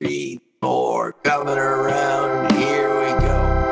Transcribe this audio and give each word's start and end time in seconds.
three, 0.00 0.40
four, 0.62 1.12
coming 1.12 1.58
around. 1.58 2.50
Here 2.52 2.88
we 3.00 3.10
go. 3.20 3.70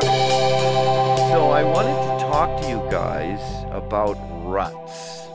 So 1.31 1.51
I 1.51 1.62
wanted 1.65 1.95
to 1.95 2.25
talk 2.27 2.61
to 2.61 2.69
you 2.69 2.87
guys 2.91 3.40
about 3.71 4.19
ruts. 4.45 5.27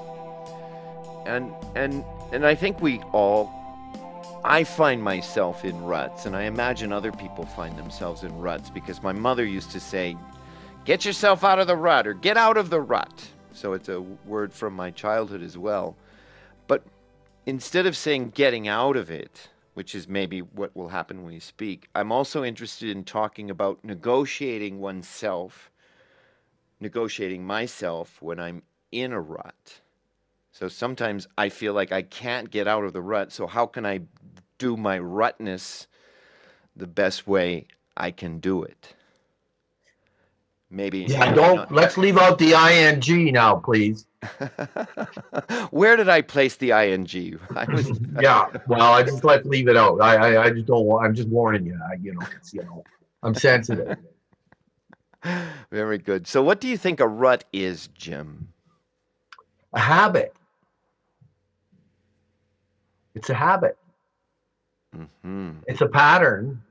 And 1.26 1.52
and 1.76 2.06
and 2.32 2.46
I 2.46 2.54
think 2.54 2.80
we 2.80 3.00
all 3.12 3.52
I 4.44 4.64
find 4.64 5.02
myself 5.02 5.66
in 5.66 5.82
ruts 5.84 6.28
and 6.28 6.36
I 6.36 6.44
imagine 6.44 6.92
other 6.92 7.12
people 7.12 7.46
find 7.46 7.76
themselves 7.78 8.24
in 8.24 8.38
ruts 8.38 8.70
because 8.70 9.02
my 9.02 9.14
mother 9.14 9.46
used 9.46 9.72
to 9.72 9.80
say 9.80 10.16
get 10.86 11.06
yourself 11.06 11.44
out 11.44 11.58
of 11.58 11.66
the 11.66 11.78
rut 11.78 12.06
or 12.06 12.14
get 12.14 12.38
out 12.38 12.58
of 12.58 12.70
the 12.70 12.82
rut. 12.82 13.28
So 13.54 13.74
it's 13.74 13.90
a 13.90 14.02
word 14.02 14.54
from 14.54 14.76
my 14.76 14.92
childhood 14.92 15.42
as 15.42 15.58
well. 15.58 15.96
But 16.68 16.84
instead 17.48 17.88
of 17.88 17.98
saying 17.98 18.34
getting 18.36 18.68
out 18.68 18.96
of 18.96 19.10
it, 19.10 19.50
which 19.74 19.96
is 19.96 20.08
maybe 20.08 20.42
what 20.42 20.76
will 20.76 20.90
happen 20.90 21.24
when 21.24 21.34
you 21.34 21.40
speak, 21.40 21.88
I'm 21.96 22.12
also 22.12 22.44
interested 22.44 22.90
in 22.90 23.04
talking 23.04 23.50
about 23.50 23.84
negotiating 23.84 24.80
oneself, 24.80 25.72
negotiating 26.80 27.46
myself 27.46 28.22
when 28.22 28.40
I'm 28.40 28.62
in 28.92 29.12
a 29.12 29.20
rut. 29.20 29.82
So 30.52 30.68
sometimes 30.68 31.28
I 31.38 31.50
feel 31.50 31.74
like 31.74 31.92
I 31.92 32.04
can't 32.04 32.52
get 32.52 32.68
out 32.68 32.84
of 32.84 32.94
the 32.94 33.02
rut. 33.02 33.32
So, 33.32 33.48
how 33.48 33.66
can 33.66 33.86
I 33.86 34.02
do 34.60 34.78
my 34.78 35.00
rutness 35.00 35.88
the 36.76 36.86
best 36.88 37.28
way 37.28 37.68
I 37.98 38.12
can 38.12 38.40
do 38.40 38.62
it? 38.62 38.96
Maybe. 40.74 41.06
Yeah, 41.08 41.32
don't. 41.34 41.72
Let's 41.72 42.00
leave 42.00 42.18
out 42.18 42.40
the 42.40 42.54
ing 42.54 43.32
now, 43.32 43.58
please. 43.58 44.08
Where 45.70 45.96
did 45.96 46.10
I 46.10 46.22
place 46.24 46.56
the 46.56 46.72
ing? 46.72 47.40
I 47.56 47.72
was. 47.72 47.92
yeah. 48.22 48.48
Well, 48.68 48.94
I 48.94 49.04
just 49.04 49.24
let's 49.24 49.46
leave 49.46 49.68
it 49.68 49.78
out. 49.78 50.02
I, 50.02 50.16
I, 50.16 50.46
I 50.46 50.50
just 50.50 50.66
don't 50.66 50.86
want. 50.86 51.06
I'm 51.06 51.14
just 51.14 51.30
warning 51.30 51.68
you. 51.68 51.80
I, 51.88 51.98
you 52.02 52.16
know, 52.16 52.26
it's, 52.36 52.56
you 52.56 52.64
know, 52.64 52.84
I'm 53.22 53.36
sensitive. 53.36 53.98
Very 55.72 56.00
good. 56.00 56.26
So, 56.26 56.42
what 56.42 56.60
do 56.60 56.68
you 56.68 56.78
think 56.78 57.00
a 57.00 57.08
rut 57.08 57.44
is, 57.54 57.90
Jim? 57.94 58.48
A 59.74 59.80
habit. 59.80 60.34
It's 63.14 63.30
a 63.30 63.36
habit. 63.36 63.78
Mm-hmm. 64.98 65.52
It's 65.68 65.82
a 65.82 65.88
pattern, 65.88 66.64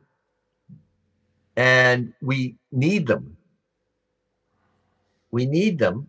and 1.56 2.12
we 2.20 2.56
need 2.72 3.06
them 3.06 3.36
we 5.32 5.46
need 5.46 5.78
them. 5.78 6.08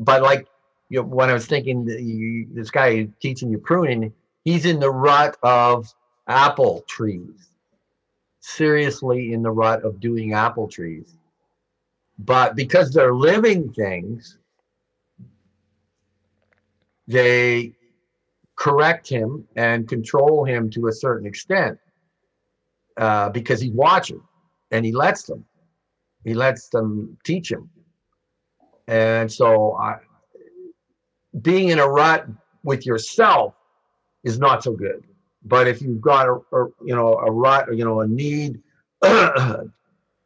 But 0.00 0.22
like 0.22 0.48
you 0.88 1.00
know, 1.00 1.06
when 1.06 1.30
I 1.30 1.34
was 1.34 1.46
thinking, 1.46 1.86
you, 1.86 2.48
this 2.52 2.70
guy 2.70 3.08
teaching 3.20 3.50
you 3.50 3.58
pruning, 3.58 4.12
he's 4.44 4.66
in 4.66 4.80
the 4.80 4.90
rut 4.90 5.36
of 5.42 5.94
apple 6.26 6.84
trees. 6.88 7.48
Seriously, 8.40 9.32
in 9.32 9.42
the 9.42 9.50
rut 9.50 9.84
of 9.84 10.00
doing 10.00 10.34
apple 10.34 10.68
trees. 10.68 11.16
But 12.18 12.56
because 12.56 12.90
they're 12.90 13.14
living 13.14 13.72
things, 13.72 14.38
they 17.06 17.72
correct 18.56 19.08
him 19.08 19.46
and 19.56 19.88
control 19.88 20.44
him 20.44 20.70
to 20.70 20.88
a 20.88 20.92
certain 20.92 21.26
extent 21.26 21.78
uh, 22.96 23.28
because 23.30 23.60
he's 23.60 23.72
watching 23.72 24.20
and 24.70 24.84
he 24.84 24.92
lets 24.92 25.22
them. 25.22 25.44
He 26.24 26.34
lets 26.34 26.68
them 26.68 27.16
teach 27.24 27.50
him. 27.50 27.70
And 28.88 29.30
so 29.30 29.74
I, 29.76 29.96
being 31.40 31.68
in 31.68 31.78
a 31.78 31.88
rut 31.88 32.26
with 32.62 32.84
yourself 32.86 33.54
is 34.24 34.38
not 34.38 34.62
so 34.62 34.72
good. 34.72 35.04
But 35.44 35.66
if 35.66 35.82
you've 35.82 36.00
got 36.00 36.28
a, 36.28 36.34
a 36.56 36.66
you 36.84 36.94
know 36.94 37.14
a 37.14 37.30
rut, 37.30 37.74
you 37.76 37.84
know 37.84 38.00
a 38.00 38.06
need, 38.06 38.60
a 39.02 39.66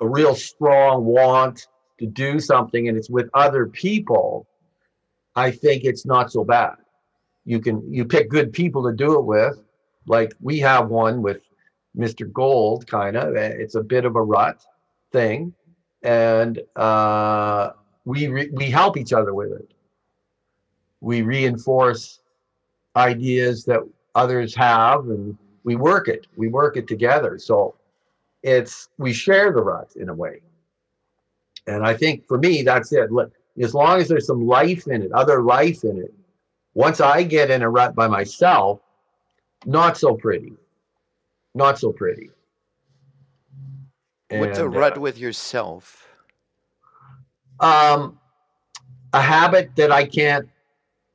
real 0.00 0.34
strong 0.34 1.04
want 1.04 1.68
to 1.98 2.06
do 2.06 2.38
something, 2.38 2.88
and 2.88 2.98
it's 2.98 3.08
with 3.08 3.30
other 3.32 3.66
people, 3.66 4.46
I 5.34 5.50
think 5.50 5.84
it's 5.84 6.04
not 6.04 6.30
so 6.30 6.44
bad. 6.44 6.74
You 7.44 7.60
can 7.60 7.92
you 7.92 8.04
pick 8.04 8.28
good 8.28 8.52
people 8.52 8.84
to 8.84 8.92
do 8.94 9.18
it 9.18 9.24
with, 9.24 9.58
like 10.06 10.34
we 10.40 10.58
have 10.58 10.88
one 10.88 11.22
with 11.22 11.40
Mr. 11.96 12.30
Gold, 12.30 12.86
kind 12.86 13.16
of. 13.16 13.34
It's 13.36 13.74
a 13.74 13.82
bit 13.82 14.04
of 14.04 14.16
a 14.16 14.22
rut 14.22 14.62
thing, 15.12 15.54
and 16.02 16.60
uh, 16.74 17.70
we 18.06 18.28
re- 18.28 18.50
we 18.52 18.70
help 18.70 18.96
each 18.96 19.12
other 19.12 19.34
with 19.34 19.52
it. 19.52 19.68
We 21.02 21.20
reinforce 21.20 22.20
ideas 22.94 23.64
that 23.66 23.80
others 24.14 24.54
have, 24.54 25.10
and 25.10 25.36
we 25.64 25.76
work 25.76 26.08
it. 26.08 26.26
We 26.36 26.48
work 26.48 26.78
it 26.78 26.88
together. 26.88 27.38
So 27.38 27.74
it's 28.42 28.88
we 28.96 29.12
share 29.12 29.52
the 29.52 29.62
rut 29.62 29.92
in 29.96 30.08
a 30.08 30.14
way. 30.14 30.40
And 31.66 31.84
I 31.84 31.94
think 31.94 32.26
for 32.26 32.38
me, 32.38 32.62
that's 32.62 32.92
it. 32.92 33.10
As 33.60 33.74
long 33.74 34.00
as 34.00 34.08
there's 34.08 34.26
some 34.26 34.46
life 34.46 34.86
in 34.86 35.02
it, 35.02 35.12
other 35.12 35.42
life 35.42 35.82
in 35.84 35.98
it. 35.98 36.14
Once 36.74 37.00
I 37.00 37.22
get 37.22 37.50
in 37.50 37.62
a 37.62 37.68
rut 37.68 37.94
by 37.94 38.06
myself, 38.06 38.80
not 39.64 39.96
so 39.96 40.14
pretty. 40.14 40.52
Not 41.54 41.78
so 41.78 41.90
pretty. 41.90 42.30
What's 44.30 44.58
a 44.58 44.68
rut 44.68 44.98
uh, 44.98 45.00
with 45.00 45.18
yourself? 45.18 46.05
Um, 47.60 48.18
a 49.12 49.20
habit 49.20 49.70
that 49.76 49.90
I 49.90 50.04
can't 50.04 50.48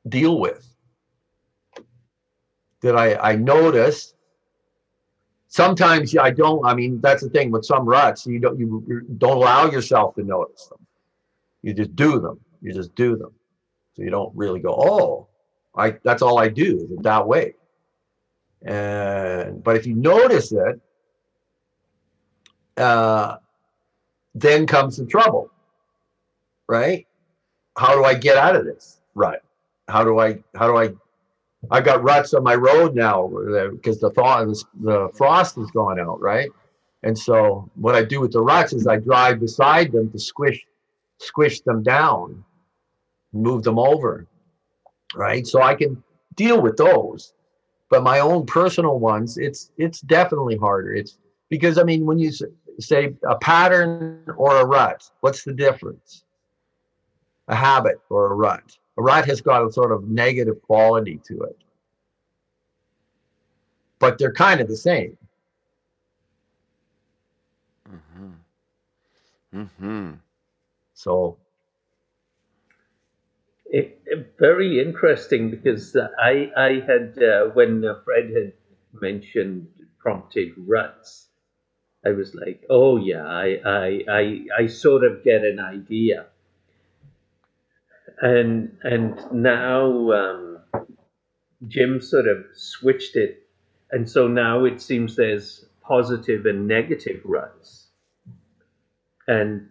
deal 0.08 0.40
with. 0.40 0.68
That 2.82 2.96
I, 2.96 3.16
I 3.16 3.36
notice. 3.36 4.16
Sometimes 5.48 6.16
I 6.18 6.32
don't. 6.32 6.66
I 6.66 6.74
mean, 6.74 7.00
that's 7.02 7.22
the 7.22 7.30
thing 7.30 7.52
with 7.52 7.66
some 7.66 7.86
ruts. 7.86 8.26
You 8.26 8.40
don't 8.40 8.58
you 8.58 9.06
don't 9.18 9.38
allow 9.38 9.70
yourself 9.70 10.16
to 10.16 10.24
notice 10.24 10.68
them. 10.68 10.80
You 11.62 11.74
just 11.74 11.96
do 11.96 12.20
them. 12.20 12.40
You 12.62 12.74
just 12.74 12.96
do 12.96 13.18
them. 13.18 13.34
So 13.96 14.04
you 14.04 14.10
don't 14.10 14.36
really 14.36 14.62
go, 14.62 14.74
oh, 14.74 15.28
I 15.76 15.98
that's 16.04 16.22
all 16.22 16.40
I 16.40 16.48
do 16.48 16.98
that 17.02 17.28
way. 17.28 17.56
And 18.64 19.64
but 19.64 19.76
if 19.76 19.86
you 19.86 19.96
notice 19.96 20.52
it, 20.52 20.80
uh, 22.78 23.38
then 24.34 24.66
comes 24.66 24.98
the 24.98 25.06
trouble 25.06 25.52
right? 26.72 27.06
How 27.78 27.94
do 27.96 28.06
I 28.06 28.14
get 28.14 28.38
out 28.38 28.56
of 28.56 28.64
this 28.66 29.02
rut? 29.14 29.44
How 29.90 30.06
do 30.06 30.20
I, 30.20 30.42
how 30.56 30.68
do 30.68 30.78
I, 30.78 30.94
I 31.70 31.82
got 31.82 32.02
ruts 32.02 32.34
on 32.34 32.44
my 32.44 32.56
road 32.56 32.96
now 32.96 33.26
uh, 33.26 33.68
because 33.72 34.00
the 34.00 34.10
thaw, 34.12 34.46
the 34.46 35.10
frost 35.14 35.58
has 35.58 35.70
gone 35.72 36.00
out, 36.00 36.22
right? 36.22 36.50
And 37.04 37.18
so 37.18 37.70
what 37.76 37.94
I 37.94 38.04
do 38.04 38.22
with 38.22 38.32
the 38.32 38.42
ruts 38.42 38.72
is 38.72 38.88
I 38.88 38.98
drive 38.98 39.42
beside 39.42 39.92
them 39.92 40.10
to 40.12 40.20
squish, 40.20 40.66
squish 41.20 41.60
them 41.62 41.84
down, 41.84 42.44
move 43.34 43.64
them 43.64 43.78
over, 43.78 44.28
right? 45.14 45.46
So 45.46 45.62
I 45.62 45.76
can 45.76 46.02
deal 46.36 46.62
with 46.62 46.78
those. 46.78 47.34
But 47.90 48.04
my 48.04 48.22
own 48.22 48.46
personal 48.46 49.00
ones, 49.00 49.38
it's 49.38 49.72
it's 49.78 50.00
definitely 50.00 50.56
harder. 50.56 50.96
It's 50.96 51.18
because 51.50 51.78
I 51.78 51.84
mean, 51.84 52.06
when 52.06 52.18
you 52.18 52.32
say 52.80 53.14
a 53.28 53.36
pattern 53.36 54.24
or 54.38 54.62
a 54.62 54.66
rut, 54.66 55.04
what's 55.20 55.44
the 55.44 55.52
difference? 55.52 56.24
A 57.48 57.56
habit 57.56 58.00
or 58.10 58.32
a 58.32 58.36
rut. 58.36 58.78
A 58.98 59.02
rut 59.02 59.26
has 59.26 59.42
got 59.42 59.66
a 59.66 59.72
sort 59.72 59.92
of 59.92 60.08
negative 60.08 60.62
quality 60.62 61.20
to 61.28 61.42
it. 61.44 61.58
But 64.00 64.18
they're 64.18 64.34
kind 64.34 64.62
of 64.62 64.68
the 64.68 64.78
same. 64.78 65.18
Mm-hmm. 67.90 69.62
Mm-hmm. 69.62 70.12
So 70.94 71.38
it, 73.66 74.02
it, 74.06 74.34
very 74.38 74.82
interesting 74.82 75.50
because 75.50 75.96
I 75.96 76.52
I 76.56 76.84
had 76.86 77.22
uh, 77.22 77.46
when 77.54 77.84
Fred 78.04 78.32
had 78.36 78.54
mentioned 78.94 79.68
prompted 80.00 80.54
ruts, 80.58 81.28
I 82.06 82.10
was 82.10 82.36
like, 82.36 82.64
oh 82.70 82.98
yeah, 82.98 83.26
I 83.26 83.60
I 83.66 84.04
I, 84.10 84.40
I 84.60 84.68
sort 84.68 85.04
of 85.04 85.24
get 85.24 85.44
an 85.44 85.60
idea 85.60 86.28
and 88.22 88.78
and 88.84 89.20
now 89.32 90.12
um, 90.12 90.60
Jim 91.68 92.00
sort 92.02 92.28
of 92.28 92.46
switched 92.54 93.16
it, 93.16 93.48
and 93.92 94.10
so 94.10 94.28
now 94.28 94.66
it 94.66 94.82
seems 94.82 95.16
there's 95.16 95.66
positive 95.82 96.46
and 96.46 96.68
negative 96.68 97.22
ruts, 97.26 97.88
and 99.28 99.68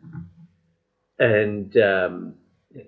and 1.19 1.77
um, 1.77 2.35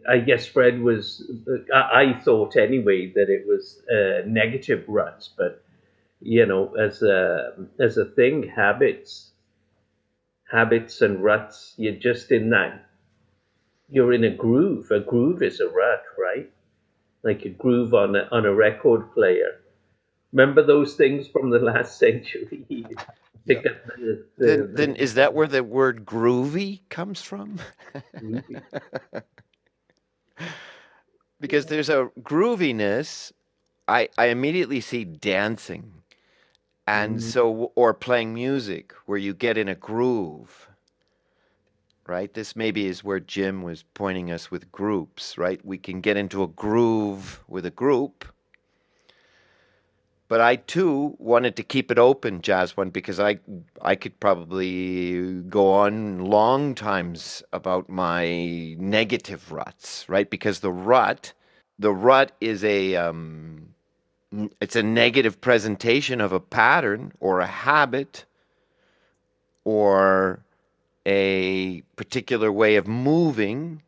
I 0.09 0.19
guess 0.19 0.47
Fred 0.47 0.81
was 0.81 1.31
I, 1.73 1.79
I, 1.79 2.20
thought 2.20 2.56
anyway 2.56 3.12
that 3.15 3.31
it 3.31 3.47
was 3.47 3.81
uh, 3.88 4.26
negative 4.26 4.85
ruts, 4.88 5.31
but 5.37 5.62
you 6.20 6.44
know 6.44 6.75
as 6.75 7.03
a 7.03 7.53
as 7.81 7.99
a 7.99 8.05
thing 8.05 8.49
habits 8.49 9.31
habits 10.50 11.00
and 11.00 11.25
ruts 11.25 11.75
you're 11.79 11.94
just 11.94 12.31
in 12.31 12.50
that 12.50 12.85
you're 13.93 14.15
in 14.15 14.25
a 14.25 14.37
groove. 14.37 14.91
A 14.93 15.00
groove 15.00 15.43
is 15.43 15.61
a 15.61 15.69
rut, 15.69 16.05
right? 16.19 16.50
Like 17.25 17.44
a 17.44 17.50
groove 17.50 17.94
on 17.94 18.17
a, 18.17 18.29
on 18.33 18.47
a 18.47 18.55
record 18.55 19.12
player. 19.15 19.61
Remember 20.33 20.65
those 20.65 20.94
things 20.97 21.29
from 21.29 21.50
the 21.50 21.61
last 21.61 21.99
century? 22.00 22.67
Up 23.55 23.65
the, 23.97 24.27
the, 24.39 24.47
Then, 24.47 24.69
the 24.77 24.77
then 24.77 24.97
is 24.97 25.15
that 25.15 25.35
where 25.35 25.49
the 25.49 25.65
word 25.65 26.06
groovy 26.06 26.83
comes 26.91 27.23
from? 27.23 27.61
groovy. 28.23 28.62
because 31.41 31.67
there's 31.67 31.91
a 31.91 32.11
grooviness. 32.23 33.33
I, 33.89 34.09
I 34.19 34.27
immediately 34.27 34.81
see 34.81 35.05
dancing. 35.05 35.93
And 36.87 37.21
Mhm. 37.21 37.23
so, 37.23 37.73
or 37.77 37.94
playing 37.94 38.35
music 38.35 38.94
where 39.06 39.19
you 39.19 39.35
get 39.35 39.59
in 39.59 39.69
a 39.69 39.77
groove, 39.77 40.69
right? 42.06 42.32
This 42.32 42.56
maybe 42.56 42.87
is 42.87 43.04
where 43.04 43.20
Jim 43.20 43.62
was 43.62 43.84
pointing 43.94 44.31
us 44.31 44.50
with 44.50 44.72
groups, 44.72 45.38
right? 45.38 45.64
We 45.64 45.78
can 45.78 46.00
get 46.00 46.16
into 46.16 46.43
a 46.43 46.49
groove 46.49 47.43
with 47.49 47.64
a 47.66 47.70
group. 47.70 48.25
But 50.28 50.40
I 50.40 50.56
too 50.56 51.14
wanted 51.19 51.56
to 51.56 51.62
keep 51.62 51.90
it 51.90 51.99
open, 51.99 52.40
Jazz 52.40 52.75
One, 52.75 52.88
because 52.88 53.20
I 53.20 53.38
I 53.82 53.94
could 53.96 54.19
probably 54.19 55.43
go 55.43 55.72
on 55.72 56.25
long 56.25 56.75
times 56.75 57.43
about 57.52 57.90
my 57.90 58.75
negative 58.78 59.52
ruts, 59.52 60.08
right? 60.08 60.28
Because 60.28 60.60
the 60.60 60.72
rut, 60.72 61.34
the 61.78 61.93
rut 61.93 62.32
is 62.40 62.64
a 62.64 62.96
um, 62.96 63.75
it's 64.60 64.76
a 64.76 64.82
negative 64.82 65.40
presentation 65.43 66.20
of 66.22 66.32
a 66.32 66.40
pattern 66.40 67.12
or 67.20 67.40
a 67.40 67.46
habit 67.46 68.25
or 69.64 70.40
a 71.06 71.82
particular 71.96 72.50
way 72.50 72.76
of 72.76 72.87
moving 72.87 73.82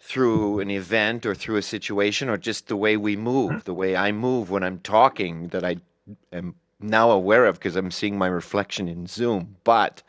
through 0.00 0.60
an 0.60 0.70
event 0.70 1.26
or 1.26 1.34
through 1.34 1.56
a 1.56 1.62
situation 1.62 2.28
or 2.28 2.36
just 2.36 2.68
the 2.68 2.76
way 2.76 2.96
we 2.96 3.16
move, 3.16 3.52
hmm. 3.52 3.58
the 3.64 3.74
way 3.74 3.96
I 3.96 4.12
move 4.12 4.50
when 4.50 4.62
I'm 4.62 4.78
talking 4.80 5.48
that 5.48 5.64
I 5.64 5.76
am 6.32 6.54
now 6.80 7.10
aware 7.10 7.46
of 7.46 7.56
because 7.56 7.76
I'm 7.76 7.90
seeing 7.90 8.16
my 8.16 8.28
reflection 8.28 8.88
in 8.88 9.06
Zoom. 9.06 9.56
But 9.64 10.02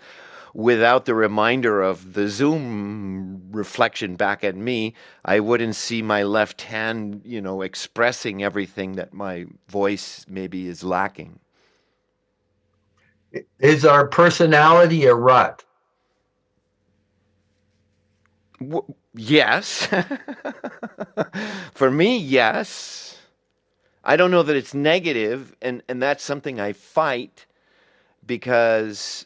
without 0.53 1.05
the 1.05 1.15
reminder 1.15 1.81
of 1.81 2.13
the 2.13 2.29
Zoom 2.29 3.49
reflection 3.51 4.15
back 4.15 4.43
at 4.43 4.55
me, 4.55 4.93
I 5.25 5.39
wouldn't 5.39 5.75
see 5.75 6.01
my 6.01 6.23
left 6.23 6.61
hand, 6.61 7.21
you 7.25 7.41
know, 7.41 7.61
expressing 7.61 8.43
everything 8.43 8.93
that 8.93 9.13
my 9.13 9.45
voice 9.67 10.25
maybe 10.29 10.67
is 10.67 10.83
lacking. 10.83 11.39
Is 13.59 13.85
our 13.85 14.07
personality 14.07 15.05
a 15.05 15.13
rut? 15.13 15.63
W- 18.61 18.93
yes. 19.15 19.87
For 21.73 21.91
me, 21.91 22.17
yes. 22.17 23.17
I 24.03 24.15
don't 24.15 24.31
know 24.31 24.43
that 24.43 24.55
it's 24.55 24.73
negative, 24.73 25.55
and, 25.61 25.83
and 25.89 26.01
that's 26.01 26.23
something 26.23 26.59
I 26.59 26.73
fight 26.73 27.45
because 28.25 29.25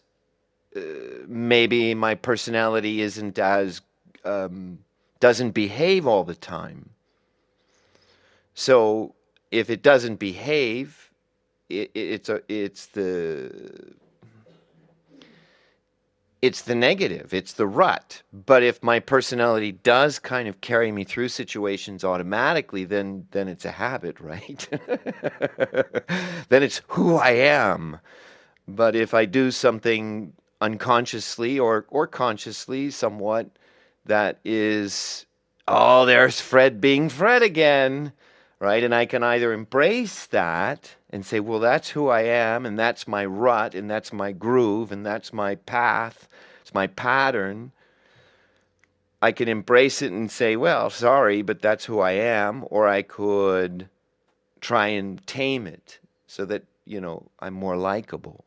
uh, 0.76 0.82
maybe 1.28 1.94
my 1.96 2.16
personality 2.16 3.02
isn't 3.02 3.40
as 3.40 3.82
um, 4.26 4.80
doesn't 5.20 5.52
behave 5.52 6.08
all 6.08 6.24
the 6.24 6.36
time. 6.36 6.90
So 8.54 9.16
if 9.52 9.70
it 9.70 9.82
doesn't 9.84 10.18
behave, 10.18 11.12
it, 11.70 11.92
it's 11.94 12.30
a 12.30 12.42
it's 12.48 12.88
the 12.88 13.94
it's 16.44 16.64
the 16.64 16.76
negative, 16.76 17.34
it's 17.34 17.54
the 17.54 17.66
rut. 17.66 18.22
But 18.34 18.64
if 18.64 18.84
my 18.84 19.00
personality 19.00 19.72
does 19.72 20.20
kind 20.20 20.50
of 20.50 20.60
carry 20.60 20.92
me 20.92 21.06
through 21.06 21.30
situations 21.30 22.04
automatically, 22.04 22.84
then 22.84 23.26
then 23.32 23.48
it's 23.48 23.64
a 23.64 23.72
habit, 23.72 24.20
right? 24.20 24.68
then 26.50 26.62
it's 26.62 26.82
who 26.90 27.16
I 27.16 27.30
am. 27.30 27.98
But 28.68 28.94
if 28.94 29.14
I 29.14 29.24
do 29.24 29.52
something 29.52 30.34
unconsciously 30.60 31.60
or 31.60 31.86
or 31.88 32.08
consciously 32.08 32.92
somewhat 32.92 33.50
that 34.06 34.40
is 34.44 35.26
oh, 35.66 36.06
there's 36.06 36.42
Fred 36.42 36.82
being 36.82 37.08
Fred 37.08 37.42
again, 37.42 38.12
right? 38.60 38.84
And 38.84 38.94
I 38.94 39.06
can 39.06 39.24
either 39.24 39.54
embrace 39.54 40.26
that 40.26 40.94
and 41.14 41.24
say, 41.24 41.40
well, 41.40 41.60
that's 41.60 41.90
who 41.90 42.08
I 42.08 42.22
am, 42.22 42.66
and 42.66 42.78
that's 42.78 43.08
my 43.08 43.24
rut, 43.24 43.76
and 43.76 43.88
that's 43.88 44.12
my 44.12 44.32
groove, 44.32 44.92
and 44.92 45.06
that's 45.06 45.32
my 45.32 45.54
path, 45.54 46.28
it's 46.62 46.74
my 46.74 46.88
pattern. 46.88 47.72
I 49.22 49.32
can 49.32 49.48
embrace 49.48 50.02
it 50.02 50.12
and 50.12 50.30
say, 50.30 50.56
well, 50.56 50.90
sorry, 50.90 51.44
but 51.44 51.62
that's 51.62 51.86
who 51.86 52.00
I 52.00 52.12
am. 52.12 52.66
Or 52.70 52.90
I 52.90 53.04
could 53.04 53.88
try 54.60 54.88
and 54.88 55.26
tame 55.26 55.66
it 55.68 56.00
so 56.28 56.46
that, 56.46 56.64
you 56.84 57.00
know, 57.00 57.30
I'm 57.40 57.54
more 57.54 57.78
likable. 57.78 58.44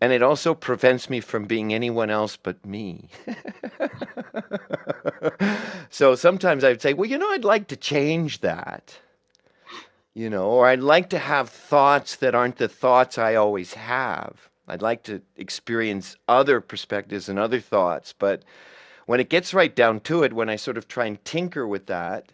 And 0.00 0.12
it 0.12 0.22
also 0.22 0.54
prevents 0.54 1.08
me 1.08 1.20
from 1.20 1.46
being 1.46 1.72
anyone 1.72 2.10
else 2.10 2.36
but 2.36 2.64
me. 2.66 3.08
so 5.90 6.14
sometimes 6.14 6.64
I'd 6.64 6.82
say, 6.82 6.92
well, 6.92 7.08
you 7.08 7.16
know, 7.16 7.30
I'd 7.30 7.44
like 7.44 7.68
to 7.68 7.76
change 7.76 8.40
that. 8.40 8.98
You 10.12 10.30
know, 10.30 10.50
or 10.50 10.66
I'd 10.66 10.80
like 10.80 11.10
to 11.10 11.18
have 11.18 11.48
thoughts 11.48 12.16
that 12.16 12.34
aren't 12.34 12.56
the 12.56 12.68
thoughts 12.68 13.18
I 13.18 13.34
always 13.34 13.74
have. 13.74 14.50
I'd 14.68 14.82
like 14.82 15.02
to 15.04 15.22
experience 15.36 16.16
other 16.28 16.60
perspectives 16.60 17.28
and 17.28 17.38
other 17.38 17.60
thoughts. 17.60 18.14
But 18.18 18.42
when 19.06 19.20
it 19.20 19.30
gets 19.30 19.54
right 19.54 19.74
down 19.74 20.00
to 20.00 20.24
it, 20.24 20.32
when 20.32 20.48
I 20.48 20.56
sort 20.56 20.76
of 20.76 20.88
try 20.88 21.06
and 21.06 21.24
tinker 21.24 21.66
with 21.66 21.86
that, 21.86 22.32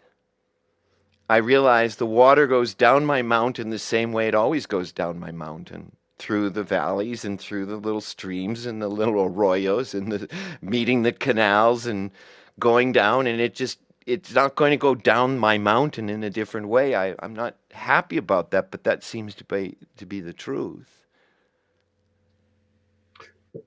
I 1.29 1.37
realize 1.37 1.95
the 1.95 2.05
water 2.05 2.47
goes 2.47 2.73
down 2.73 3.05
my 3.05 3.21
mountain 3.21 3.69
the 3.69 3.79
same 3.79 4.11
way 4.11 4.27
it 4.27 4.35
always 4.35 4.65
goes 4.65 4.91
down 4.91 5.19
my 5.19 5.31
mountain 5.31 5.95
through 6.23 6.49
the 6.49 6.63
valleys 6.63 7.25
and 7.25 7.37
through 7.37 7.65
the 7.65 7.75
little 7.75 7.99
streams 7.99 8.65
and 8.65 8.81
the 8.81 8.87
little 8.87 9.29
arroyos 9.29 9.93
and 9.93 10.09
the 10.09 10.29
meeting 10.61 11.03
the 11.03 11.11
canals 11.11 11.85
and 11.85 12.11
going 12.59 12.93
down 12.93 13.27
and 13.27 13.41
it 13.41 13.53
just 13.53 13.79
it's 14.05 14.33
not 14.33 14.55
going 14.55 14.71
to 14.71 14.77
go 14.77 14.95
down 14.95 15.37
my 15.37 15.57
mountain 15.57 16.09
in 16.09 16.23
a 16.23 16.29
different 16.29 16.69
way. 16.69 16.95
I, 16.95 17.15
I'm 17.19 17.33
not 17.33 17.57
happy 17.71 18.17
about 18.17 18.51
that, 18.51 18.71
but 18.71 18.85
that 18.85 19.03
seems 19.03 19.35
to 19.35 19.43
be 19.43 19.75
to 19.97 20.05
be 20.05 20.21
the 20.21 20.33
truth. 20.33 21.05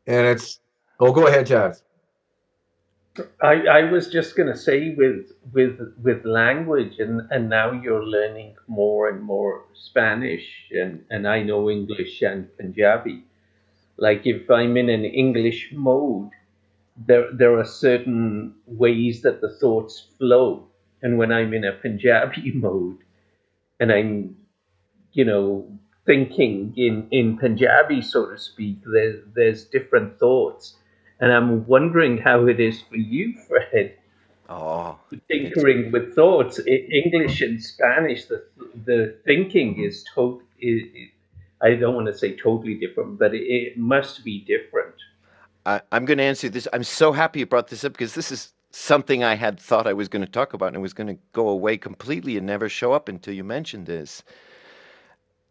And 0.06 0.26
it's, 0.26 0.60
oh, 0.98 1.12
go 1.12 1.26
ahead, 1.26 1.46
Jazz. 1.46 1.82
I, 3.42 3.54
I 3.66 3.90
was 3.90 4.08
just 4.08 4.36
going 4.36 4.52
to 4.52 4.58
say 4.58 4.94
with 4.94 5.32
with 5.52 5.80
with 6.02 6.24
language 6.24 6.98
and, 6.98 7.22
and 7.30 7.48
now 7.48 7.72
you're 7.72 8.04
learning 8.04 8.56
more 8.66 9.08
and 9.08 9.22
more 9.22 9.64
Spanish 9.74 10.46
and, 10.70 11.04
and 11.10 11.26
I 11.28 11.42
know 11.42 11.70
English 11.70 12.22
and 12.22 12.48
Punjabi. 12.56 13.24
Like 13.96 14.26
if 14.26 14.50
I'm 14.50 14.76
in 14.76 14.90
an 14.90 15.04
English 15.04 15.70
mode, 15.72 16.30
there 16.96 17.32
there 17.32 17.58
are 17.58 17.64
certain 17.64 18.54
ways 18.66 19.22
that 19.22 19.40
the 19.40 19.54
thoughts 19.60 20.08
flow. 20.18 20.68
And 21.02 21.18
when 21.18 21.32
I'm 21.32 21.54
in 21.54 21.64
a 21.64 21.72
Punjabi 21.72 22.52
mode 22.54 22.98
and 23.80 23.92
I'm, 23.92 24.36
you 25.12 25.24
know, 25.24 25.70
thinking 26.06 26.74
in, 26.76 27.08
in 27.10 27.38
Punjabi, 27.38 28.02
so 28.02 28.30
to 28.30 28.38
speak, 28.38 28.78
there's 28.84 29.22
there's 29.34 29.64
different 29.64 30.18
thoughts. 30.18 30.76
And 31.20 31.32
I'm 31.32 31.66
wondering 31.66 32.18
how 32.18 32.46
it 32.46 32.60
is 32.60 32.82
for 32.82 32.96
you, 32.96 33.34
Fred, 33.48 33.96
Oh, 34.48 34.98
tinkering 35.30 35.90
with 35.92 36.14
thoughts. 36.14 36.60
English 36.66 37.40
and 37.40 37.62
Spanish, 37.62 38.26
the 38.26 38.44
the 38.84 39.16
thinking 39.24 39.82
is 39.82 40.04
to. 40.14 40.42
i- 40.62 41.10
I 41.62 41.74
don't 41.74 41.94
want 41.94 42.06
to 42.06 42.14
say 42.14 42.36
totally 42.36 42.74
different, 42.74 43.18
but 43.18 43.34
it, 43.34 43.42
it 43.44 43.78
must 43.78 44.22
be 44.24 44.44
different. 44.44 44.94
I, 45.64 45.80
I'm 45.90 46.04
going 46.04 46.18
to 46.18 46.24
answer 46.24 46.50
this. 46.50 46.68
I'm 46.72 46.84
so 46.84 47.12
happy 47.12 47.40
you 47.40 47.46
brought 47.46 47.68
this 47.68 47.82
up 47.82 47.92
because 47.92 48.14
this 48.14 48.30
is 48.30 48.52
something 48.72 49.24
I 49.24 49.36
had 49.36 49.58
thought 49.58 49.86
I 49.86 49.94
was 49.94 50.08
going 50.08 50.24
to 50.24 50.30
talk 50.30 50.52
about 50.52 50.68
and 50.68 50.76
it 50.76 50.80
was 50.80 50.92
going 50.92 51.06
to 51.06 51.18
go 51.32 51.48
away 51.48 51.78
completely 51.78 52.36
and 52.36 52.46
never 52.46 52.68
show 52.68 52.92
up 52.92 53.08
until 53.08 53.32
you 53.32 53.42
mentioned 53.42 53.86
this. 53.86 54.22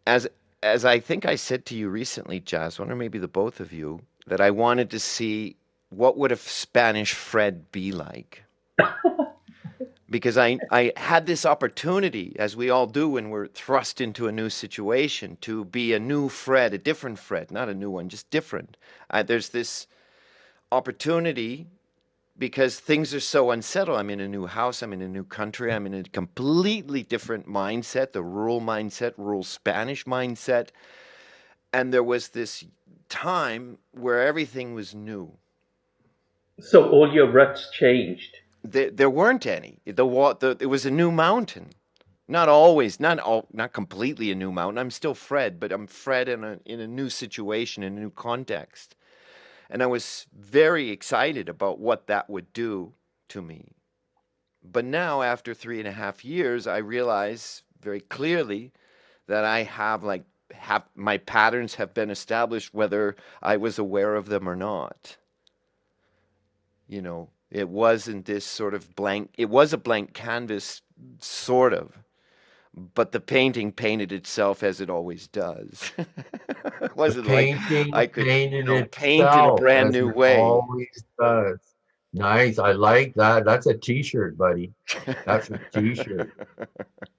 As 0.06 0.28
as 0.62 0.84
I 0.84 1.00
think 1.00 1.26
I 1.26 1.34
said 1.34 1.66
to 1.66 1.74
you 1.76 1.88
recently, 1.88 2.38
Jazz 2.40 2.78
One, 2.78 2.90
or 2.90 2.96
maybe 2.96 3.18
the 3.18 3.28
both 3.28 3.58
of 3.60 3.72
you, 3.72 4.00
that 4.26 4.40
I 4.40 4.50
wanted 4.50 4.90
to 4.90 4.98
see 4.98 5.56
what 5.90 6.16
would 6.18 6.32
a 6.32 6.36
Spanish 6.36 7.12
Fred 7.12 7.70
be 7.72 7.92
like. 7.92 8.42
because 10.10 10.38
I, 10.38 10.58
I 10.70 10.92
had 10.96 11.26
this 11.26 11.44
opportunity, 11.44 12.36
as 12.38 12.56
we 12.56 12.70
all 12.70 12.86
do 12.86 13.08
when 13.08 13.30
we're 13.30 13.48
thrust 13.48 14.00
into 14.00 14.28
a 14.28 14.32
new 14.32 14.50
situation, 14.50 15.36
to 15.42 15.64
be 15.64 15.92
a 15.92 15.98
new 15.98 16.28
Fred, 16.28 16.74
a 16.74 16.78
different 16.78 17.18
Fred, 17.18 17.50
not 17.50 17.68
a 17.68 17.74
new 17.74 17.90
one, 17.90 18.08
just 18.08 18.30
different. 18.30 18.76
Uh, 19.10 19.22
there's 19.22 19.48
this 19.48 19.86
opportunity 20.70 21.66
because 22.38 22.78
things 22.78 23.14
are 23.14 23.20
so 23.20 23.50
unsettled. 23.50 23.98
I'm 23.98 24.10
in 24.10 24.20
a 24.20 24.28
new 24.28 24.46
house, 24.46 24.82
I'm 24.82 24.92
in 24.92 25.02
a 25.02 25.08
new 25.08 25.24
country, 25.24 25.72
I'm 25.72 25.86
in 25.86 25.94
a 25.94 26.02
completely 26.04 27.02
different 27.02 27.48
mindset, 27.48 28.12
the 28.12 28.22
rural 28.22 28.60
mindset, 28.60 29.14
rural 29.16 29.42
Spanish 29.42 30.04
mindset. 30.04 30.68
And 31.72 31.92
there 31.92 32.02
was 32.02 32.28
this 32.28 32.64
time 33.08 33.78
where 33.92 34.26
everything 34.26 34.74
was 34.74 34.94
new. 34.94 35.32
So 36.60 36.88
all 36.88 37.12
your 37.12 37.30
ruts 37.30 37.70
changed. 37.70 38.36
There, 38.64 38.90
there 38.90 39.10
weren't 39.10 39.46
any. 39.46 39.78
The, 39.84 39.92
the 39.94 40.56
it 40.60 40.66
was 40.66 40.86
a 40.86 40.90
new 40.90 41.10
mountain. 41.10 41.70
Not 42.28 42.48
always, 42.48 42.98
not 42.98 43.20
all, 43.20 43.46
not 43.52 43.72
completely 43.72 44.32
a 44.32 44.34
new 44.34 44.50
mountain. 44.50 44.78
I'm 44.78 44.90
still 44.90 45.14
Fred, 45.14 45.60
but 45.60 45.70
I'm 45.70 45.86
Fred 45.86 46.28
in 46.28 46.42
a 46.42 46.58
in 46.64 46.80
a 46.80 46.86
new 46.88 47.08
situation, 47.08 47.84
in 47.84 47.96
a 47.96 48.00
new 48.00 48.10
context, 48.10 48.96
and 49.70 49.80
I 49.80 49.86
was 49.86 50.26
very 50.36 50.90
excited 50.90 51.48
about 51.48 51.78
what 51.78 52.08
that 52.08 52.28
would 52.28 52.52
do 52.52 52.94
to 53.28 53.42
me. 53.42 53.68
But 54.64 54.84
now, 54.84 55.22
after 55.22 55.54
three 55.54 55.78
and 55.78 55.86
a 55.86 55.92
half 55.92 56.24
years, 56.24 56.66
I 56.66 56.78
realize 56.78 57.62
very 57.80 58.00
clearly 58.00 58.72
that 59.28 59.44
I 59.44 59.62
have 59.62 60.02
like 60.02 60.24
have 60.52 60.84
my 60.94 61.18
patterns 61.18 61.74
have 61.76 61.94
been 61.94 62.10
established, 62.10 62.74
whether 62.74 63.16
I 63.42 63.56
was 63.56 63.78
aware 63.78 64.14
of 64.14 64.26
them 64.26 64.48
or 64.48 64.56
not. 64.56 65.16
You 66.88 67.02
know, 67.02 67.30
it 67.50 67.68
wasn't 67.68 68.26
this 68.26 68.44
sort 68.44 68.74
of 68.74 68.94
blank. 68.96 69.30
It 69.36 69.50
was 69.50 69.72
a 69.72 69.78
blank 69.78 70.14
canvas, 70.14 70.82
sort 71.20 71.72
of 71.72 71.98
but 72.94 73.12
the 73.12 73.20
painting 73.20 73.72
painted 73.72 74.12
itself 74.12 74.62
as 74.62 74.80
it 74.80 74.90
always 74.90 75.26
does. 75.28 75.92
The 76.78 76.90
wasn't 76.94 77.26
like 77.26 77.56
painting 77.56 77.94
I 77.94 78.06
could, 78.06 78.26
you 78.26 78.30
painted 78.30 78.66
know, 78.66 78.84
paint 78.84 79.22
in 79.22 79.38
a 79.38 79.54
brand 79.54 79.92
new 79.92 80.10
it 80.10 80.16
way. 80.16 80.36
always 80.38 81.04
does. 81.18 81.58
Nice. 82.12 82.58
I 82.58 82.72
like 82.72 83.14
that. 83.14 83.46
That's 83.46 83.66
a 83.66 83.74
t-shirt, 83.74 84.36
buddy. 84.36 84.74
That's 85.24 85.48
a 85.50 85.58
t-shirt. 85.72 86.32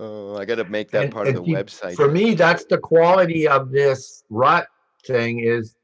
oh, 0.00 0.36
I 0.36 0.44
got 0.44 0.56
to 0.56 0.64
make 0.64 0.90
that 0.92 1.04
And, 1.04 1.12
part 1.12 1.28
of 1.28 1.34
the 1.34 1.44
see, 1.44 1.52
website. 1.54 1.94
for 1.94 2.08
me, 2.10 2.34
that's 2.34 2.64
the 2.64 2.78
quality 2.78 3.48
of 3.48 3.70
this 3.70 4.24
rut 4.30 4.66
thing 5.04 5.40
is 5.40 5.76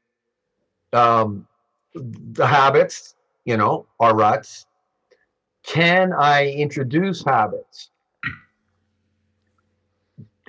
um, 0.93 1.47
the 1.93 2.45
habits, 2.45 3.15
you 3.45 3.57
know, 3.57 3.87
are 3.99 4.15
ruts. 4.15 4.65
Can 5.63 6.13
I 6.13 6.47
introduce 6.51 7.23
habits 7.23 7.89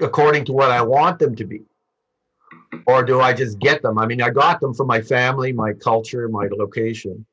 according 0.01 0.45
to 0.47 0.53
what 0.53 0.71
I 0.71 0.83
want 0.83 1.19
them 1.19 1.35
to 1.37 1.45
be? 1.45 1.63
Or 2.87 3.03
do 3.03 3.21
I 3.21 3.33
just 3.33 3.59
get 3.59 3.83
them? 3.83 3.99
I 3.99 4.07
mean, 4.07 4.21
I 4.21 4.31
got 4.31 4.61
them 4.61 4.75
from 4.75 4.87
my 4.87 5.01
family, 5.01 5.53
my 5.53 5.73
culture, 5.73 6.29
my 6.29 6.49
location. 6.53 7.25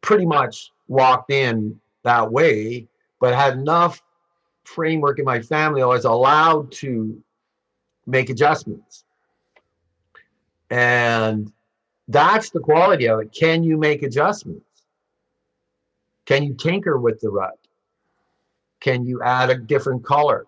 Pretty 0.00 0.24
much 0.24 0.70
walked 0.88 1.30
in 1.30 1.78
that 2.04 2.30
way, 2.30 2.86
but 3.20 3.34
had 3.34 3.54
enough 3.54 4.02
framework 4.64 5.18
in 5.18 5.24
my 5.24 5.40
family. 5.40 5.82
I 5.82 5.86
was 5.86 6.04
allowed 6.04 6.72
to 6.72 7.22
make 8.06 8.30
adjustments. 8.30 9.04
And 10.70 11.52
that's 12.08 12.50
the 12.50 12.60
quality 12.60 13.08
of 13.08 13.20
it. 13.20 13.32
Can 13.32 13.62
you 13.62 13.76
make 13.76 14.02
adjustments? 14.02 14.64
Can 16.26 16.44
you 16.44 16.54
tinker 16.54 16.98
with 16.98 17.20
the 17.20 17.30
rut? 17.30 17.58
Can 18.80 19.04
you 19.04 19.22
add 19.22 19.50
a 19.50 19.56
different 19.56 20.04
color? 20.04 20.46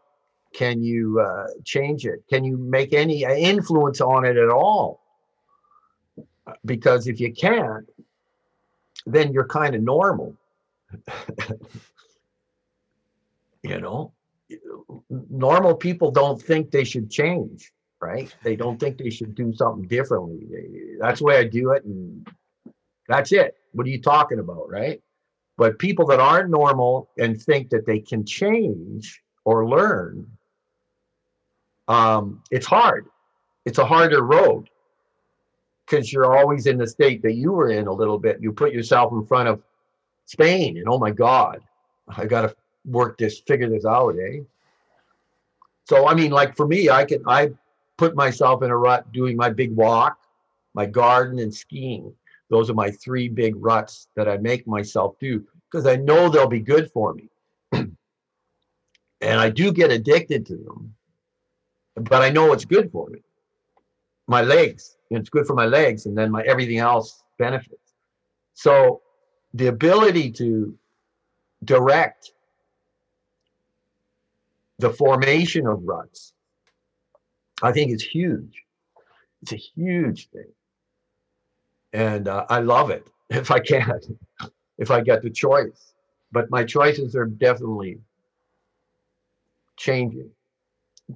Can 0.55 0.83
you 0.83 1.21
uh, 1.21 1.47
change 1.65 2.07
it? 2.07 2.23
Can 2.29 2.45
you 2.45 2.57
make 2.57 2.93
any 2.93 3.25
influence 3.25 4.01
on 4.01 4.25
it 4.25 4.37
at 4.37 4.49
all? 4.49 5.01
Because 6.65 7.07
if 7.07 7.21
you 7.21 7.33
can't, 7.33 7.89
then 9.07 9.33
you're 9.33 9.47
kind 9.47 9.75
of 9.75 9.83
normal. 9.83 10.37
you 13.63 13.81
know, 13.81 14.13
normal 15.09 15.75
people 15.75 16.11
don't 16.11 16.41
think 16.41 16.71
they 16.71 16.85
should 16.85 17.11
change, 17.11 17.73
right? 18.01 18.35
They 18.43 18.57
don't 18.57 18.79
think 18.79 18.99
they 18.99 19.11
should 19.11 19.35
do 19.35 19.53
something 19.55 19.87
differently. 19.87 20.41
That's 21.01 21.21
the 21.21 21.25
way 21.25 21.37
I 21.39 21.45
do 21.45 21.73
it, 21.73 21.85
and 21.85 22.27
that's 23.09 23.33
it. 23.33 23.57
What 23.73 23.87
are 23.87 23.91
you 23.91 24.01
talking 24.01 24.39
about, 24.39 24.69
right? 24.69 25.01
But 25.57 25.79
people 25.79 26.07
that 26.07 26.21
aren't 26.21 26.51
normal 26.51 27.11
and 27.19 27.41
think 27.41 27.71
that 27.71 27.87
they 27.87 28.01
can 28.01 28.25
change 28.25 29.23
or 29.45 29.69
learn, 29.69 30.27
um, 31.89 32.43
it's 32.51 32.67
hard. 32.67 33.07
It's 33.65 33.79
a 33.79 33.85
harder 33.85 34.23
road 34.23 34.69
because 35.87 36.13
you're 36.13 36.37
always 36.37 36.67
in 36.67 36.79
the 36.79 36.87
state 36.87 37.23
that 37.23 37.35
you 37.35 37.53
were 37.53 37.71
in 37.71 37.87
a 37.87 37.93
little 37.93 38.19
bit. 38.19 38.39
You 38.41 38.53
put 38.53 38.73
yourself 38.73 39.13
in 39.13 39.25
front 39.27 39.49
of 39.49 39.63
Spain, 40.27 40.79
and 40.79 40.89
oh 40.89 40.99
my 40.99 41.11
God, 41.11 41.61
I 42.09 42.25
got 42.27 42.43
to 42.43 42.57
work 42.85 43.19
this, 43.19 43.41
figure 43.41 43.69
this 43.69 43.85
out, 43.85 44.17
eh? 44.19 44.41
So 45.85 46.09
I 46.09 46.15
mean, 46.15 46.31
like 46.31 46.57
for 46.57 46.67
me, 46.67 46.91
I 46.91 47.05
can 47.05 47.23
I 47.27 47.51
put 47.97 48.15
myself 48.15 48.63
in 48.63 48.71
a 48.71 48.77
rut 48.77 49.11
doing 49.13 49.37
my 49.37 49.51
big 49.51 49.75
walk, 49.75 50.19
my 50.75 50.87
garden, 50.87 51.39
and 51.39 51.55
skiing. 51.55 52.13
Those 52.51 52.71
are 52.71 52.75
my 52.75 52.91
three 52.91 53.29
big 53.29 53.55
ruts 53.57 54.09
that 54.15 54.29
I 54.29 54.37
make 54.37 54.67
myself 54.67 55.19
do 55.19 55.45
because 55.71 55.87
I 55.87 55.97
know 55.97 56.29
they'll 56.29 56.47
be 56.47 56.61
good 56.61 56.91
for 56.91 57.15
me. 57.15 57.29
and 57.73 57.97
I 59.23 59.49
do 59.49 59.73
get 59.73 59.91
addicted 59.91 60.47
to 60.47 60.57
them, 60.57 60.95
but 61.97 62.23
I 62.23 62.31
know 62.31 62.53
it's 62.53 62.65
good 62.65 62.91
for 62.93 63.09
me. 63.09 63.21
My 64.29 64.43
legs, 64.43 64.97
it's 65.11 65.31
good 65.31 65.47
for 65.47 65.55
my 65.55 65.67
legs, 65.67 66.07
and 66.07 66.17
then 66.17 66.31
my 66.31 66.43
everything 66.43 66.79
else 66.79 67.23
benefits. 67.39 67.95
So 68.55 69.03
the 69.55 69.67
ability 69.67 70.31
to 70.33 70.77
direct 71.65 72.33
the 74.83 74.91
formation 74.91 75.67
of 75.67 75.83
ruts, 75.85 76.35
I 77.63 77.73
think 77.73 77.93
is 77.93 78.03
huge. 78.03 78.65
It's 79.41 79.53
a 79.53 79.57
huge 79.57 80.29
thing. 80.31 80.53
And 81.93 82.29
uh, 82.29 82.47
I 82.51 82.59
love 82.61 82.91
it 82.91 83.07
if 83.31 83.51
I 83.51 83.61
can, 83.61 84.01
if 84.79 84.91
I 84.91 85.01
get 85.01 85.23
the 85.23 85.31
choice. 85.31 85.95
But 86.33 86.51
my 86.51 86.65
choices 86.65 87.15
are 87.15 87.27
definitely 87.27 87.99
changing, 89.77 90.31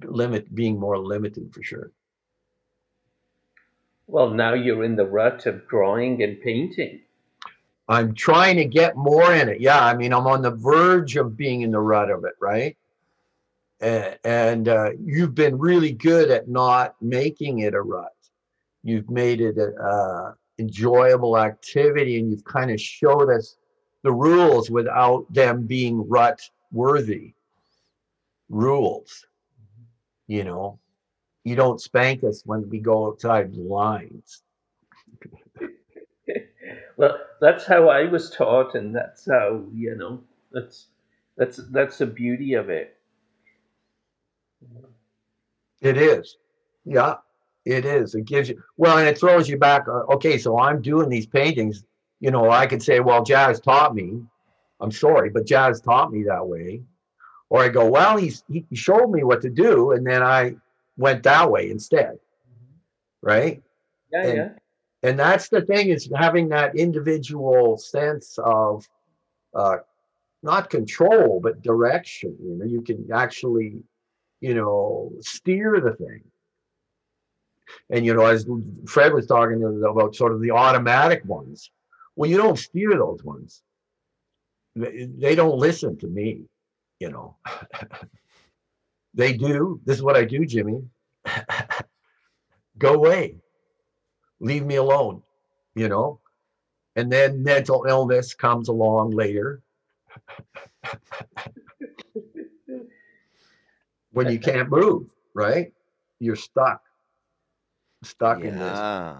limit 0.03 0.53
being 0.55 0.79
more 0.79 0.97
limited 0.97 1.53
for 1.53 1.61
sure. 1.61 1.91
Well, 4.07 4.29
now 4.29 4.53
you're 4.53 4.85
in 4.85 4.95
the 4.95 5.05
rut 5.05 5.45
of 5.45 5.67
drawing 5.67 6.23
and 6.23 6.39
painting. 6.41 7.01
I'm 7.89 8.13
trying 8.13 8.57
to 8.57 8.65
get 8.65 8.95
more 8.95 9.33
in 9.33 9.49
it. 9.49 9.59
Yeah, 9.59 9.83
I 9.83 9.95
mean, 9.95 10.13
I'm 10.13 10.27
on 10.27 10.41
the 10.41 10.51
verge 10.51 11.17
of 11.17 11.35
being 11.35 11.61
in 11.61 11.71
the 11.71 11.79
rut 11.79 12.09
of 12.09 12.23
it, 12.23 12.33
right? 12.39 12.77
And, 13.79 14.17
and 14.23 14.67
uh, 14.67 14.91
you've 15.03 15.35
been 15.35 15.57
really 15.57 15.91
good 15.91 16.31
at 16.31 16.47
not 16.47 16.95
making 17.01 17.59
it 17.59 17.73
a 17.73 17.81
rut. 17.81 18.11
You've 18.83 19.09
made 19.09 19.41
it 19.41 19.57
an 19.57 19.75
uh, 19.79 20.31
enjoyable 20.59 21.37
activity, 21.37 22.19
and 22.19 22.31
you've 22.31 22.45
kind 22.45 22.71
of 22.71 22.81
showed 22.81 23.29
us 23.29 23.57
the 24.03 24.11
rules 24.11 24.71
without 24.71 25.31
them 25.33 25.67
being 25.67 26.07
rut 26.07 26.41
worthy 26.71 27.33
rules. 28.49 29.25
You 30.27 30.43
know, 30.43 30.79
you 31.43 31.55
don't 31.55 31.81
spank 31.81 32.23
us 32.23 32.43
when 32.45 32.69
we 32.69 32.79
go 32.79 33.07
outside 33.07 33.53
the 33.53 33.61
lines. 33.61 34.43
Well, 36.97 37.19
that's 37.39 37.65
how 37.65 37.89
I 37.89 38.05
was 38.05 38.31
taught, 38.31 38.73
and 38.73 38.95
that's 38.95 39.29
how 39.29 39.63
you 39.71 39.95
know. 39.95 40.19
That's 40.51 40.87
that's 41.37 41.57
that's 41.71 41.99
the 41.99 42.07
beauty 42.07 42.55
of 42.55 42.69
it. 42.71 42.96
It 45.81 45.97
is. 45.97 46.37
Yeah, 46.85 47.15
it 47.65 47.85
is. 47.85 48.15
It 48.15 48.25
gives 48.25 48.49
you, 48.49 48.61
well, 48.77 48.97
and 48.97 49.07
it 49.07 49.17
throws 49.17 49.47
you 49.49 49.57
back. 49.57 49.87
uh, 49.87 50.03
Okay, 50.13 50.37
so 50.37 50.59
I'm 50.59 50.81
doing 50.81 51.09
these 51.09 51.27
paintings. 51.27 51.83
You 52.19 52.31
know, 52.31 52.49
I 52.49 52.65
could 52.65 52.81
say, 52.81 52.99
well, 52.99 53.23
Jazz 53.23 53.59
taught 53.59 53.93
me. 53.93 54.21
I'm 54.79 54.91
sorry, 54.91 55.29
but 55.29 55.45
Jazz 55.45 55.81
taught 55.81 56.11
me 56.11 56.23
that 56.23 56.45
way. 56.47 56.81
Or 57.49 57.63
I 57.63 57.69
go, 57.69 57.87
well, 57.89 58.17
he's, 58.17 58.43
he 58.49 58.65
showed 58.73 59.07
me 59.11 59.23
what 59.23 59.41
to 59.43 59.49
do, 59.49 59.91
and 59.91 60.05
then 60.05 60.21
I 60.23 60.55
went 60.97 61.23
that 61.23 61.49
way 61.49 61.69
instead. 61.69 62.17
Right. 63.21 63.61
Yeah, 64.11 64.23
And- 64.25 64.37
yeah. 64.37 64.49
And 65.03 65.17
that's 65.17 65.47
the 65.49 65.61
thing 65.61 65.89
is 65.89 66.09
having 66.15 66.49
that 66.49 66.75
individual 66.75 67.77
sense 67.77 68.37
of 68.43 68.83
uh, 69.53 69.77
not 70.41 70.71
control, 70.71 71.39
but 71.41 71.61
direction. 71.61 72.35
You 72.43 72.55
know, 72.57 72.65
you 72.65 72.81
can 72.81 73.07
actually, 73.13 73.75
you 74.41 74.53
know, 74.53 75.11
steer 75.21 75.79
the 75.81 75.93
thing. 75.93 76.23
And 77.89 78.05
you 78.05 78.13
know, 78.13 78.25
as 78.25 78.47
Fred 78.87 79.13
was 79.13 79.27
talking 79.27 79.63
about 79.63 80.15
sort 80.15 80.33
of 80.33 80.41
the 80.41 80.51
automatic 80.51 81.23
ones, 81.25 81.71
well, 82.15 82.29
you 82.29 82.37
don't 82.37 82.57
steer 82.57 82.91
those 82.91 83.23
ones. 83.23 83.61
They 84.75 85.35
don't 85.35 85.57
listen 85.57 85.97
to 85.99 86.07
me, 86.07 86.43
you 86.99 87.09
know. 87.09 87.35
they 89.13 89.33
do. 89.33 89.81
This 89.85 89.97
is 89.97 90.03
what 90.03 90.15
I 90.15 90.23
do, 90.23 90.45
Jimmy. 90.45 90.81
Go 92.77 92.93
away. 92.93 93.35
Leave 94.39 94.65
me 94.65 94.75
alone, 94.75 95.23
you 95.75 95.89
know. 95.89 96.19
And 96.95 97.11
then 97.11 97.43
mental 97.43 97.85
illness 97.87 98.33
comes 98.33 98.69
along 98.69 99.11
later 99.11 99.61
when 104.17 104.31
you 104.31 104.39
can't 104.39 104.69
move, 104.69 105.07
right? 105.33 105.71
You're 106.19 106.35
stuck. 106.35 106.81
Stuck 108.03 108.39
in 108.41 108.57
this. 108.57 108.77
Yeah. 108.79 109.17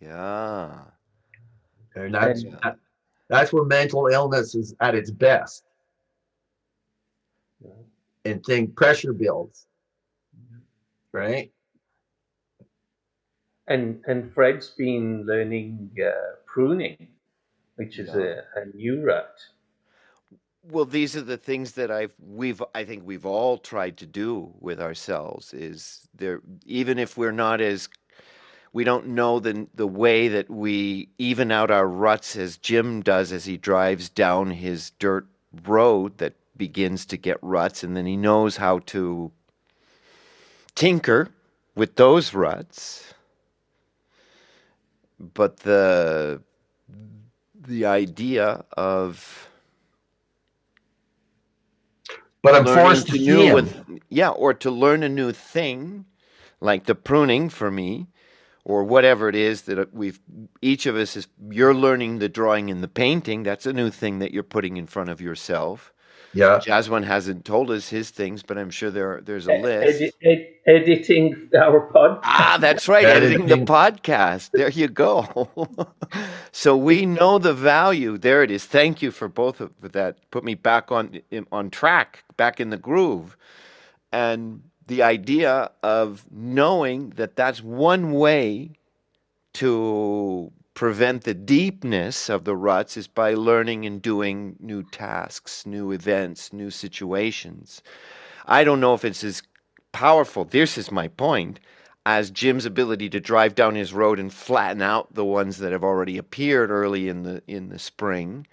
Yeah. 0.00 0.80
And 1.94 2.14
that's 2.14 2.42
And- 2.42 2.58
that- 2.62 2.78
that's 3.28 3.52
where 3.52 3.64
mental 3.64 4.06
illness 4.06 4.54
is 4.54 4.74
at 4.80 4.94
its 4.94 5.10
best. 5.10 5.64
Yeah. 7.60 7.70
And 8.24 8.44
think 8.44 8.74
pressure 8.74 9.12
builds. 9.12 9.66
Right? 11.12 11.52
And 13.66 14.02
and 14.06 14.32
Fred's 14.32 14.70
been 14.70 15.24
learning 15.26 15.90
uh, 16.02 16.36
pruning, 16.46 17.08
which 17.76 17.98
is 17.98 18.08
Yeah. 18.08 18.42
a, 18.56 18.60
a 18.62 18.64
new 18.74 19.04
rut. 19.04 19.34
Well, 20.70 20.84
these 20.84 21.16
are 21.16 21.22
the 21.22 21.38
things 21.38 21.72
that 21.72 21.90
I've 21.90 22.12
we've 22.20 22.62
I 22.74 22.84
think 22.84 23.02
we've 23.06 23.24
all 23.24 23.56
tried 23.56 23.96
to 23.98 24.06
do 24.06 24.52
with 24.60 24.80
ourselves 24.80 25.54
is 25.54 26.06
there 26.14 26.40
even 26.66 26.98
if 26.98 27.16
we're 27.16 27.32
not 27.32 27.60
as 27.62 27.88
we 28.74 28.84
don't 28.84 29.08
know 29.08 29.40
the 29.40 29.66
the 29.74 29.86
way 29.86 30.28
that 30.28 30.50
we 30.50 31.08
even 31.16 31.50
out 31.50 31.70
our 31.70 31.88
ruts 31.88 32.36
as 32.36 32.58
Jim 32.58 33.00
does 33.00 33.32
as 33.32 33.46
he 33.46 33.56
drives 33.56 34.10
down 34.10 34.50
his 34.50 34.90
dirt 34.98 35.26
road 35.64 36.18
that 36.18 36.34
begins 36.56 37.06
to 37.06 37.16
get 37.16 37.38
ruts 37.40 37.82
and 37.82 37.96
then 37.96 38.04
he 38.04 38.16
knows 38.16 38.58
how 38.58 38.80
to 38.80 39.32
tinker 40.74 41.30
with 41.74 41.96
those 41.96 42.34
ruts. 42.34 43.14
But 45.18 45.58
the 45.58 46.42
the 47.58 47.86
idea 47.86 48.64
of 48.76 49.48
But 52.42 52.54
I'm 52.54 52.64
forced 52.64 53.08
to 53.08 53.18
new 53.18 53.54
with 53.54 54.00
yeah 54.08 54.30
or 54.30 54.54
to 54.54 54.70
learn 54.70 55.02
a 55.02 55.08
new 55.08 55.32
thing 55.32 56.04
like 56.60 56.84
the 56.84 56.94
pruning 56.94 57.48
for 57.48 57.70
me 57.70 58.08
or 58.64 58.84
whatever 58.84 59.28
it 59.28 59.34
is 59.34 59.62
that 59.62 59.78
uh, 59.78 59.86
we've 59.92 60.20
each 60.62 60.86
of 60.86 60.96
us 60.96 61.16
is 61.16 61.26
you're 61.50 61.74
learning 61.74 62.18
the 62.18 62.28
drawing 62.28 62.70
and 62.70 62.82
the 62.82 62.88
painting 62.88 63.42
that's 63.42 63.66
a 63.66 63.72
new 63.72 63.90
thing 63.90 64.18
that 64.20 64.32
you're 64.32 64.42
putting 64.42 64.76
in 64.76 64.86
front 64.86 65.10
of 65.10 65.20
yourself 65.20 65.92
Yeah. 66.34 66.58
Jazz 66.58 66.90
One 66.90 67.02
hasn't 67.02 67.44
told 67.44 67.70
us 67.70 67.88
his 67.88 68.10
things 68.10 68.42
but 68.42 68.58
i'm 68.58 68.70
sure 68.70 68.90
there 68.90 69.20
there's 69.22 69.48
a 69.48 69.54
list 69.54 70.00
edi- 70.00 70.12
ed- 70.22 70.46
editing 70.68 71.48
our 71.58 71.90
podcast. 71.90 72.20
Ah, 72.22 72.58
that's 72.60 72.86
right, 72.88 73.04
editing 73.04 73.46
the 73.46 73.56
podcast. 73.56 74.50
There 74.52 74.68
you 74.68 74.88
go. 74.88 75.48
so 76.52 76.76
we 76.76 77.06
know 77.06 77.38
the 77.38 77.54
value. 77.54 78.18
There 78.18 78.42
it 78.42 78.50
is. 78.50 78.66
Thank 78.66 79.00
you 79.00 79.10
for 79.10 79.28
both 79.28 79.60
of 79.60 79.72
that. 79.80 80.30
Put 80.30 80.44
me 80.44 80.54
back 80.54 80.92
on 80.92 81.20
on 81.50 81.70
track, 81.70 82.24
back 82.36 82.60
in 82.60 82.68
the 82.70 82.76
groove, 82.76 83.36
and 84.12 84.62
the 84.86 85.02
idea 85.02 85.70
of 85.82 86.26
knowing 86.30 87.10
that 87.10 87.34
that's 87.34 87.62
one 87.62 88.12
way 88.12 88.72
to 89.54 90.52
prevent 90.78 91.24
the 91.24 91.34
deepness 91.34 92.30
of 92.30 92.44
the 92.44 92.54
ruts 92.54 92.96
is 92.96 93.08
by 93.08 93.34
learning 93.34 93.84
and 93.84 94.00
doing 94.00 94.54
new 94.60 94.80
tasks, 94.80 95.66
new 95.66 95.90
events, 95.90 96.52
new 96.52 96.70
situations. 96.70 97.82
I 98.46 98.62
don't 98.62 98.78
know 98.78 98.94
if 98.94 99.04
it's 99.04 99.24
as 99.24 99.42
powerful. 99.90 100.44
This 100.44 100.78
is 100.78 100.92
my 100.92 101.08
point. 101.08 101.58
As 102.06 102.30
Jim's 102.30 102.64
ability 102.64 103.08
to 103.10 103.18
drive 103.18 103.56
down 103.56 103.74
his 103.74 103.92
road 103.92 104.20
and 104.20 104.32
flatten 104.32 104.80
out 104.80 105.12
the 105.12 105.24
ones 105.24 105.58
that 105.58 105.72
have 105.72 105.82
already 105.82 106.16
appeared 106.16 106.70
early 106.70 107.08
in 107.08 107.24
the 107.24 107.42
in 107.48 107.70
the 107.70 107.80
spring. 107.80 108.46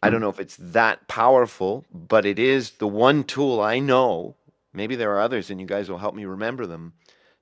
I 0.00 0.10
don't 0.10 0.20
mm. 0.20 0.22
know 0.22 0.30
if 0.30 0.38
it's 0.38 0.58
that 0.60 1.08
powerful, 1.08 1.84
but 1.92 2.24
it 2.24 2.38
is 2.38 2.70
the 2.70 2.86
one 2.86 3.24
tool 3.24 3.60
I 3.60 3.80
know. 3.80 4.36
Maybe 4.72 4.94
there 4.94 5.12
are 5.16 5.20
others, 5.20 5.50
and 5.50 5.60
you 5.60 5.66
guys 5.66 5.90
will 5.90 5.98
help 5.98 6.14
me 6.14 6.24
remember 6.24 6.66
them 6.66 6.92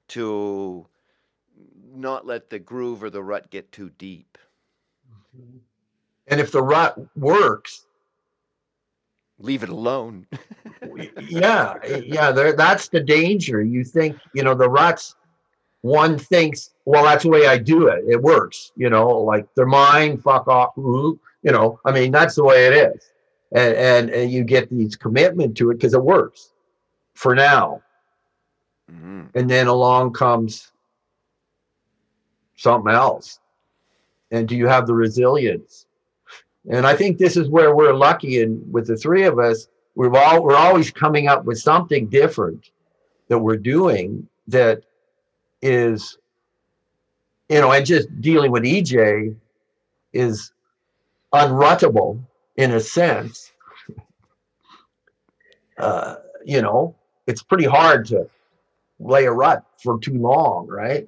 to 0.09 0.87
not 1.97 2.27
let 2.27 2.51
the 2.51 2.59
groove 2.59 3.03
or 3.03 3.11
the 3.11 3.23
rut 3.23 3.51
get 3.51 3.73
too 3.73 3.91
deep. 3.91 4.39
And 6.29 6.41
if 6.41 6.51
the 6.53 6.63
rut 6.63 6.99
works, 7.17 7.87
Leave 9.39 9.63
it 9.63 9.69
alone. 9.69 10.27
yeah, 11.29 11.75
yeah, 11.87 12.31
there, 12.33 12.53
that's 12.55 12.89
the 12.89 13.01
danger. 13.01 13.63
You 13.63 13.85
think, 13.85 14.17
you 14.35 14.43
know, 14.43 14.55
the 14.55 14.69
ruts, 14.69 15.15
one 15.83 16.19
thinks, 16.19 16.75
well, 16.85 17.05
that's 17.05 17.25
the 17.25 17.31
way 17.31 17.47
I 17.47 17.59
do 17.59 17.89
it. 17.89 18.05
It 18.09 18.21
works, 18.23 18.73
you 18.77 18.89
know, 18.89 19.09
like 19.09 19.47
they're 19.55 19.67
mine, 19.67 20.19
fuck 20.19 20.49
off, 20.49 20.73
you 20.77 21.19
know, 21.45 21.81
I 21.85 21.93
mean, 21.93 22.13
that's 22.13 22.35
the 22.37 22.45
way 22.45 22.67
it 22.67 22.73
is. 22.73 23.13
And, 23.53 23.75
and, 23.75 24.11
and 24.11 24.31
you 24.31 24.45
get 24.45 24.71
these 24.71 24.97
commitment 24.97 25.57
to 25.59 25.71
it 25.71 25.75
because 25.75 25.95
it 25.95 26.03
works 26.03 26.53
for 27.15 27.35
now. 27.35 27.83
Mhm. 28.91 29.31
And 29.35 29.51
then 29.51 29.67
along 29.67 30.13
comes 30.15 30.73
something 32.57 32.93
else. 32.93 33.41
And 34.31 34.49
do 34.49 34.57
you 34.57 34.67
have 34.67 34.87
the 34.87 34.95
resilience? 34.95 35.87
And 36.69 36.87
I 36.87 36.97
think 36.97 37.19
this 37.19 37.37
is 37.37 37.49
where 37.49 37.75
we're 37.75 37.95
lucky 37.95 38.43
and 38.43 38.73
with 38.73 38.89
the 38.89 38.97
three 38.97 39.25
of 39.25 39.39
us, 39.39 39.69
we've 39.95 40.15
all 40.15 40.43
we're 40.43 40.57
always 40.57 40.91
coming 40.91 41.29
up 41.29 41.45
with 41.45 41.59
something 41.59 42.09
different 42.09 42.71
that 43.29 43.39
we're 43.39 43.57
doing 43.57 44.29
that 44.49 44.83
is 45.63 46.19
you 47.49 47.61
know, 47.61 47.73
and 47.73 47.87
just 47.87 48.21
dealing 48.21 48.51
with 48.51 48.65
EJ 48.65 49.37
is 50.13 50.53
unruttable 51.33 52.21
in 52.57 52.73
a 52.73 52.81
sense. 52.81 53.53
Uh, 55.79 56.15
you 56.43 56.63
know, 56.63 56.95
it's 57.27 57.43
pretty 57.43 57.67
hard 57.67 58.07
to 58.07 58.27
lay 58.99 59.27
a 59.27 59.31
rut 59.31 59.63
for 59.83 59.99
too 59.99 60.15
long, 60.15 60.67
right? 60.67 61.07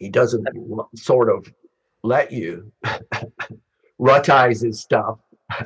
He 0.00 0.08
doesn't 0.08 0.48
sort 0.96 1.28
of 1.28 1.52
let 2.02 2.32
you 2.32 2.72
rutize 3.98 4.62
his 4.62 4.80
stuff. 4.80 5.18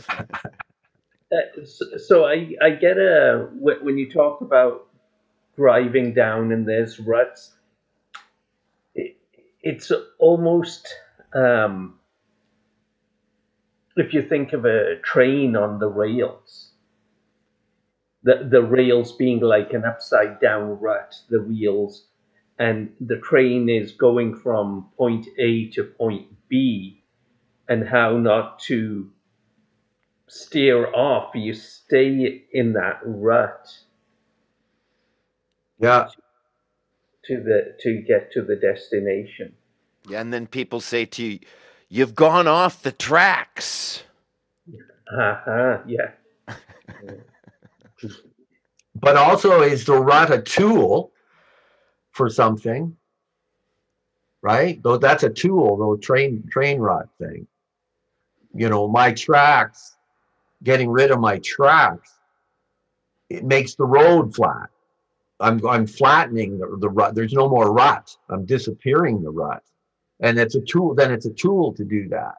Uh, 1.33 1.65
so, 1.97 2.27
I, 2.27 2.55
I 2.63 2.71
get 2.71 2.97
a 2.97 3.49
when 3.59 3.99
you 3.99 4.09
talk 4.09 4.41
about 4.41 4.87
driving 5.57 6.15
down 6.15 6.53
and 6.53 6.69
there's 6.69 7.01
ruts, 7.01 7.55
it, 8.95 9.17
it's 9.63 9.91
almost 10.21 10.95
um, 11.35 11.99
if 13.97 14.13
you 14.15 14.23
think 14.23 14.53
of 14.53 14.65
a 14.65 14.97
train 15.01 15.57
on 15.57 15.81
the 15.81 15.89
rails, 15.89 16.73
the 18.23 18.47
the 18.49 18.63
rails 18.63 19.13
being 19.17 19.41
like 19.41 19.73
an 19.73 19.85
upside 19.85 20.41
down 20.41 20.79
rut, 20.79 21.17
the 21.31 21.43
wheels, 21.43 22.07
and 22.59 22.91
the 23.01 23.19
train 23.19 23.69
is 23.69 23.93
going 23.93 24.37
from 24.37 24.89
point 24.97 25.27
A 25.39 25.69
to 25.71 25.85
point 25.85 26.27
B, 26.49 27.03
and 27.69 27.87
how 27.87 28.17
not 28.17 28.61
to 28.61 29.11
steer 30.29 30.93
off. 30.95 31.35
You 31.35 31.55
stay 31.55 32.45
in 32.53 32.73
that 32.75 33.01
rut 33.05 33.79
Yeah, 35.81 36.09
to 37.25 37.43
the 37.43 37.77
to 37.81 38.03
get 38.03 38.33
to 38.33 38.43
the 38.43 38.57
destination. 38.57 39.55
Yeah, 40.09 40.21
and 40.21 40.33
then 40.33 40.47
people 40.47 40.81
say 40.81 41.07
to 41.07 41.25
you, 41.25 41.39
"You've 41.89 42.15
gone 42.15 42.47
off 42.47 42.83
the 42.83 42.93
tracks." 42.93 44.03
Uh-huh, 45.07 45.79
yeah. 45.87 46.13
but 48.95 49.17
also 49.17 49.61
is 49.61 49.85
the 49.85 49.93
rut 49.93 50.33
a 50.33 50.41
tool 50.41 51.13
for 52.15 52.31
something? 52.31 52.97
Right? 54.41 54.83
Though 54.83 54.97
that's 54.97 55.25
a 55.25 55.31
tool, 55.31 55.77
though 55.77 55.97
train 55.97 56.45
train 56.51 56.79
rut 56.79 57.09
thing. 57.19 57.47
You 58.55 58.69
know, 58.69 58.89
my 58.89 59.13
tracks, 59.13 59.97
getting 60.63 60.89
rid 60.89 61.11
of 61.11 61.19
my 61.19 61.39
tracks, 61.39 62.13
it 63.29 63.45
makes 63.45 63.75
the 63.75 63.85
road 63.85 64.35
flat. 64.35 64.71
I'm 65.41 65.67
I'm 65.67 65.87
flattening 65.87 66.59
the, 66.59 66.77
the 66.79 66.89
rut. 66.89 67.15
There's 67.15 67.33
no 67.33 67.49
more 67.49 67.73
rut. 67.73 68.17
I'm 68.31 68.47
disappearing 68.47 69.23
the 69.23 69.31
rut. 69.31 69.63
And 70.21 70.39
it's 70.39 70.55
a 70.55 70.61
tool, 70.61 70.95
then 70.95 71.11
it's 71.11 71.27
a 71.27 71.33
tool 71.33 71.73
to 71.75 71.85
do 71.85 72.09
that. 72.11 72.37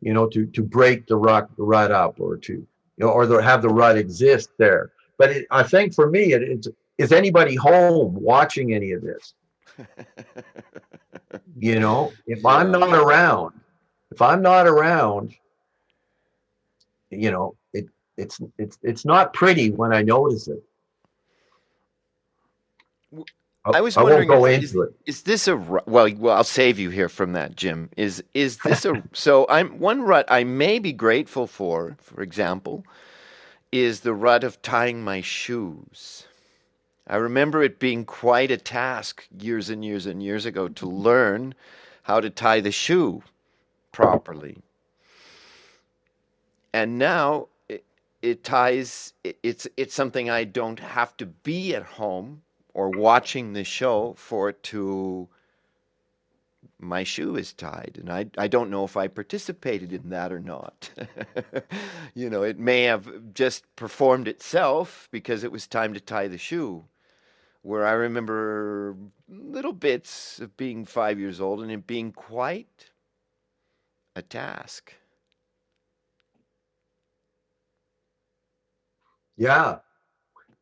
You 0.00 0.12
know, 0.12 0.28
to 0.28 0.46
to 0.46 0.62
break 0.62 1.06
the 1.06 1.16
rut 1.16 1.48
the 1.56 1.62
rut 1.62 1.90
up 1.90 2.20
or 2.20 2.36
to 2.36 2.52
you 2.52 2.66
know, 2.98 3.08
or 3.08 3.26
the, 3.26 3.42
have 3.42 3.62
the 3.62 3.68
rut 3.68 3.96
exist 3.96 4.50
there. 4.58 4.92
But 5.16 5.30
it, 5.30 5.46
I 5.50 5.62
think 5.62 5.94
for 5.94 6.10
me, 6.10 6.34
it, 6.34 6.42
it's 6.42 6.68
is 7.00 7.12
anybody 7.12 7.54
home 7.54 8.14
watching 8.14 8.74
any 8.74 8.92
of 8.92 9.02
this? 9.02 9.34
You 11.58 11.78
know, 11.78 12.12
if 12.26 12.44
I'm 12.44 12.72
not 12.72 12.92
around, 12.92 13.52
if 14.10 14.20
I'm 14.20 14.42
not 14.42 14.66
around, 14.66 15.34
you 17.10 17.30
know, 17.30 17.54
it 17.72 17.86
it's 18.16 18.40
it's 18.58 18.78
it's 18.82 19.04
not 19.04 19.32
pretty 19.32 19.70
when 19.70 19.92
I 19.92 20.02
notice 20.02 20.48
it. 20.48 20.62
I 23.66 23.80
was 23.80 23.96
I 23.96 24.02
wondering 24.02 24.30
is-. 24.64 24.76
Is 25.06 25.22
this 25.22 25.46
a 25.48 25.56
well? 25.56 26.10
Well, 26.16 26.36
I'll 26.36 26.44
save 26.44 26.78
you 26.78 26.90
here 26.90 27.08
from 27.08 27.32
that, 27.34 27.56
Jim. 27.56 27.90
Is 27.96 28.24
is 28.34 28.58
this 28.58 28.84
a 28.84 29.02
so? 29.12 29.46
I'm 29.48 29.78
one 29.78 30.02
rut 30.02 30.24
I 30.28 30.44
may 30.44 30.78
be 30.78 30.92
grateful 30.92 31.46
for. 31.46 31.96
For 32.00 32.22
example, 32.22 32.84
is 33.70 34.00
the 34.00 34.14
rut 34.14 34.44
of 34.44 34.62
tying 34.62 35.04
my 35.04 35.20
shoes. 35.20 36.26
I 37.10 37.16
remember 37.16 37.60
it 37.60 37.80
being 37.80 38.04
quite 38.04 38.52
a 38.52 38.56
task 38.56 39.26
years 39.36 39.68
and 39.68 39.84
years 39.84 40.06
and 40.06 40.22
years 40.22 40.46
ago 40.46 40.68
to 40.68 40.86
learn 40.86 41.56
how 42.04 42.20
to 42.20 42.30
tie 42.30 42.60
the 42.60 42.70
shoe 42.70 43.24
properly. 43.90 44.58
And 46.72 47.00
now 47.00 47.48
it, 47.68 47.84
it 48.22 48.44
ties 48.44 49.12
it, 49.24 49.36
it's 49.42 49.66
it's 49.76 49.92
something 49.92 50.30
I 50.30 50.44
don't 50.44 50.78
have 50.78 51.16
to 51.16 51.26
be 51.26 51.74
at 51.74 51.82
home 51.82 52.42
or 52.74 52.90
watching 52.90 53.54
the 53.54 53.64
show 53.64 54.14
for 54.16 54.48
it 54.48 54.62
to 54.62 55.28
my 56.78 57.02
shoe 57.02 57.34
is 57.34 57.52
tied 57.52 57.98
and 57.98 58.08
I, 58.08 58.26
I 58.38 58.46
don't 58.46 58.70
know 58.70 58.84
if 58.84 58.96
I 58.96 59.08
participated 59.08 59.92
in 59.92 60.10
that 60.10 60.30
or 60.30 60.38
not. 60.38 60.90
you 62.14 62.30
know, 62.30 62.44
it 62.44 62.60
may 62.60 62.84
have 62.84 63.34
just 63.34 63.64
performed 63.74 64.28
itself 64.28 65.08
because 65.10 65.42
it 65.42 65.50
was 65.50 65.66
time 65.66 65.92
to 65.94 66.00
tie 66.00 66.28
the 66.28 66.38
shoe. 66.38 66.84
Where 67.62 67.86
I 67.86 67.92
remember 67.92 68.96
little 69.28 69.72
bits 69.72 70.40
of 70.40 70.56
being 70.56 70.84
five 70.84 71.18
years 71.18 71.40
old 71.40 71.60
and 71.62 71.70
it 71.70 71.86
being 71.86 72.12
quite 72.12 72.90
a 74.16 74.22
task. 74.22 74.94
Yeah. 79.36 79.78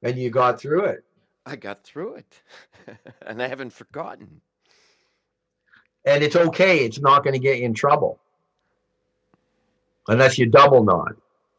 And 0.03 0.19
you 0.19 0.31
got 0.31 0.61
through 0.61 0.85
it. 0.87 1.05
I 1.47 1.57
got 1.57 1.83
through 1.83 2.17
it 2.17 2.43
and 3.27 3.43
I 3.43 3.49
haven't 3.49 3.73
forgotten. 3.73 4.41
And 6.05 6.23
it's 6.23 6.37
okay. 6.37 6.85
It's 6.85 7.01
not 7.01 7.25
going 7.25 7.35
to 7.35 7.41
get 7.41 7.59
you 7.59 7.65
in 7.65 7.75
trouble. 7.75 8.21
Unless 10.09 10.39
you 10.39 10.47
double 10.47 10.85
knot. 10.85 11.17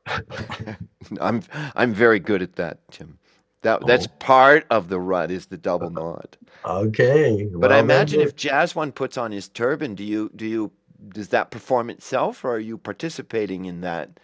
I'm 1.21 1.43
I'm 1.75 1.93
very 1.93 2.19
good 2.19 2.41
at 2.41 2.55
that, 2.55 2.79
Tim. 2.91 3.19
That 3.63 3.85
that's 3.87 4.07
Oh. 4.07 4.11
part 4.19 4.65
of 4.71 4.89
the 4.89 4.99
rut 4.99 5.31
is 5.31 5.47
the 5.47 5.57
double 5.57 5.89
knot. 5.91 6.37
Okay. 6.65 7.49
But 7.59 7.71
well, 7.71 7.73
I 7.73 7.79
imagine 7.79 8.21
good. 8.21 8.21
if 8.21 8.35
Jazz 8.35 8.75
one 8.75 8.91
puts 8.93 9.17
on 9.17 9.31
his 9.31 9.49
turban, 9.49 9.95
do 9.95 10.03
you 10.03 10.31
do 10.35 10.45
you 10.47 10.71
does 11.09 11.29
that 11.29 11.51
perform 11.51 11.89
itself, 11.89 12.45
or 12.45 12.55
are 12.55 12.59
you 12.59 12.77
participating 12.77 13.65
in 13.65 13.81
that 13.81 14.19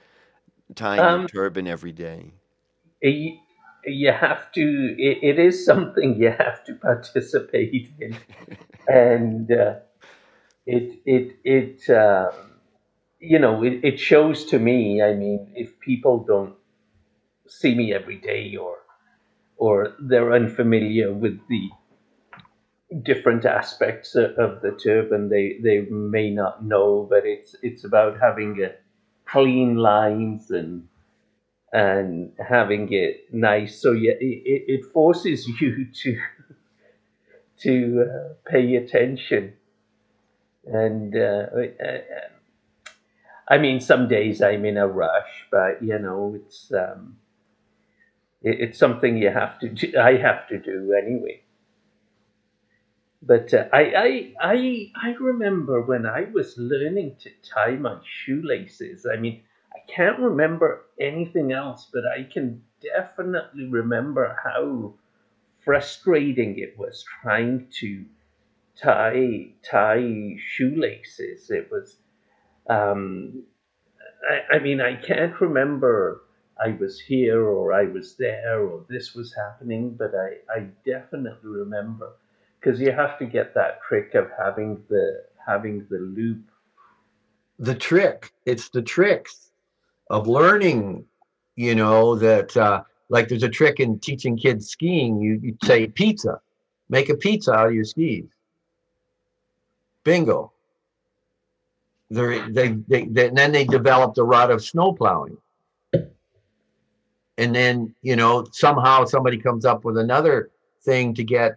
tying 0.75 1.09
your 1.09 1.19
Um, 1.19 1.27
turban 1.33 1.67
every 1.67 1.93
day? 1.93 2.33
you, 3.01 3.37
you 3.85 4.11
have 4.13 4.51
to 4.53 4.95
it, 4.99 5.19
it 5.23 5.39
is 5.39 5.65
something 5.65 6.17
you 6.21 6.31
have 6.31 6.63
to 6.65 6.75
participate 6.75 7.89
in 7.99 8.19
and 8.87 9.51
uh, 9.51 9.75
it 10.67 10.99
it 11.05 11.37
it 11.45 11.89
um, 11.95 12.33
you 13.19 13.39
know 13.39 13.63
it, 13.63 13.81
it 13.83 13.99
shows 13.99 14.45
to 14.45 14.59
me 14.59 15.01
i 15.01 15.13
mean 15.13 15.51
if 15.55 15.79
people 15.79 16.25
don't 16.27 16.55
see 17.47 17.75
me 17.75 17.93
every 17.93 18.17
day 18.19 18.55
or 18.57 18.77
or 19.57 19.93
they're 19.99 20.33
unfamiliar 20.33 21.13
with 21.13 21.39
the 21.49 21.69
different 23.03 23.45
aspects 23.45 24.15
of 24.15 24.61
the 24.61 24.77
turban 24.81 25.27
they 25.29 25.57
they 25.63 25.81
may 25.89 26.29
not 26.29 26.63
know 26.63 27.05
but 27.09 27.25
it's 27.25 27.55
it's 27.63 27.83
about 27.83 28.19
having 28.19 28.61
a 28.63 28.71
clean 29.25 29.75
lines 29.75 30.51
and 30.51 30.87
and 31.75 32.31
having 32.39 32.91
it 32.93 33.33
nice. 33.33 33.81
So 33.81 33.91
yeah, 33.91 34.13
it, 34.19 34.63
it 34.67 34.85
forces 34.93 35.47
you 35.61 35.87
to 36.03 36.21
to 37.59 38.05
uh, 38.05 38.33
pay 38.49 38.75
attention. 38.75 39.53
And 40.65 41.15
uh, 41.15 41.45
I 43.47 43.57
mean, 43.57 43.79
some 43.79 44.07
days 44.07 44.41
I'm 44.41 44.65
in 44.65 44.77
a 44.77 44.87
rush, 44.87 45.47
but 45.51 45.83
you 45.83 45.99
know, 45.99 46.33
it's 46.35 46.71
um, 46.73 47.17
it's 48.45 48.79
something 48.79 49.17
you 49.17 49.29
have 49.31 49.59
to 49.59 49.69
do. 49.69 49.97
I 49.99 50.17
have 50.17 50.47
to 50.49 50.59
do 50.59 50.93
anyway. 50.93 51.41
But 53.21 53.53
uh, 53.53 53.65
I, 53.73 53.81
I 53.95 54.33
I 54.39 54.91
I 54.95 55.09
remember 55.19 55.81
when 55.81 56.05
I 56.05 56.25
was 56.31 56.57
learning 56.57 57.17
to 57.21 57.31
tie 57.43 57.75
my 57.75 57.99
shoelaces. 58.05 59.07
I 59.11 59.17
mean, 59.17 59.41
I 59.73 59.79
can't 59.91 60.19
remember 60.19 60.85
anything 60.99 61.51
else, 61.51 61.89
but 61.91 62.03
I 62.05 62.23
can 62.23 62.63
definitely 62.81 63.65
remember 63.67 64.37
how 64.43 64.93
frustrating 65.63 66.59
it 66.59 66.77
was 66.77 67.03
trying 67.21 67.67
to 67.81 68.05
tie 68.77 69.49
tie 69.63 70.37
shoelaces. 70.37 71.51
It 71.51 71.71
was, 71.71 71.97
um, 72.69 73.43
I, 74.29 74.57
I 74.57 74.59
mean, 74.59 74.81
I 74.81 74.95
can't 74.95 75.39
remember 75.41 76.21
I 76.63 76.69
was 76.79 76.99
here 76.99 77.43
or 77.45 77.73
I 77.73 77.85
was 77.85 78.15
there 78.15 78.61
or 78.61 78.85
this 78.89 79.13
was 79.15 79.33
happening, 79.35 79.91
but 79.91 80.13
I, 80.15 80.37
I 80.53 80.67
definitely 80.85 81.49
remember 81.49 82.13
because 82.59 82.79
you 82.79 82.91
have 82.91 83.19
to 83.19 83.25
get 83.25 83.53
that 83.55 83.81
trick 83.87 84.15
of 84.15 84.29
having 84.37 84.83
the 84.89 85.23
having 85.45 85.85
the 85.89 85.99
loop. 85.99 86.43
the 87.59 87.75
trick. 87.75 88.31
It's 88.45 88.69
the 88.69 88.81
tricks 88.81 89.51
of 90.09 90.27
learning, 90.27 91.05
you 91.55 91.75
know, 91.75 92.15
that 92.15 92.55
uh, 92.57 92.83
like 93.09 93.29
there's 93.29 93.43
a 93.43 93.49
trick 93.49 93.79
in 93.79 93.99
teaching 93.99 94.37
kids 94.37 94.69
skiing. 94.69 95.21
You, 95.21 95.39
you 95.41 95.57
say 95.63 95.87
pizza, 95.87 96.41
make 96.89 97.09
a 97.09 97.15
pizza 97.15 97.53
out 97.53 97.67
of 97.67 97.73
your 97.75 97.85
skis. 97.85 98.25
Bingo. 100.03 100.51
They're, 102.09 102.49
they, 102.49 102.69
they, 102.87 103.05
then 103.05 103.51
they 103.51 103.65
developed 103.65 104.17
a 104.19 104.23
rod 104.23 104.51
of 104.51 104.63
snow 104.63 104.93
plowing. 104.93 105.37
And 107.37 107.53
then, 107.53 107.93
you 108.01 108.15
know, 108.15 108.47
somehow 108.51 109.05
somebody 109.05 109.37
comes 109.37 109.65
up 109.65 109.83
with 109.83 109.97
another 109.97 110.51
thing 110.83 111.13
to 111.15 111.23
get 111.23 111.55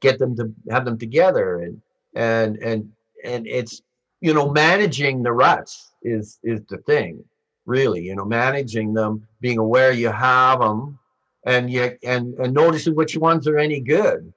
get 0.00 0.18
them 0.18 0.36
to 0.36 0.52
have 0.70 0.84
them 0.84 0.98
together. 0.98 1.60
And 1.62 1.80
and 2.14 2.56
and 2.58 2.90
and 3.24 3.46
it's 3.46 3.82
you 4.20 4.34
know 4.34 4.50
managing 4.50 5.22
the 5.22 5.32
ruts 5.32 5.92
is 6.02 6.38
is 6.42 6.60
the 6.68 6.78
thing 6.78 7.24
really 7.66 8.02
you 8.02 8.14
know 8.14 8.24
managing 8.24 8.92
them 8.92 9.26
being 9.40 9.58
aware 9.58 9.92
you 9.92 10.10
have 10.10 10.58
them 10.60 10.98
and 11.46 11.70
you 11.70 11.96
and 12.04 12.34
and 12.34 12.54
noticing 12.54 12.94
which 12.94 13.16
ones 13.16 13.46
are 13.46 13.58
any 13.58 13.80
good. 13.80 14.32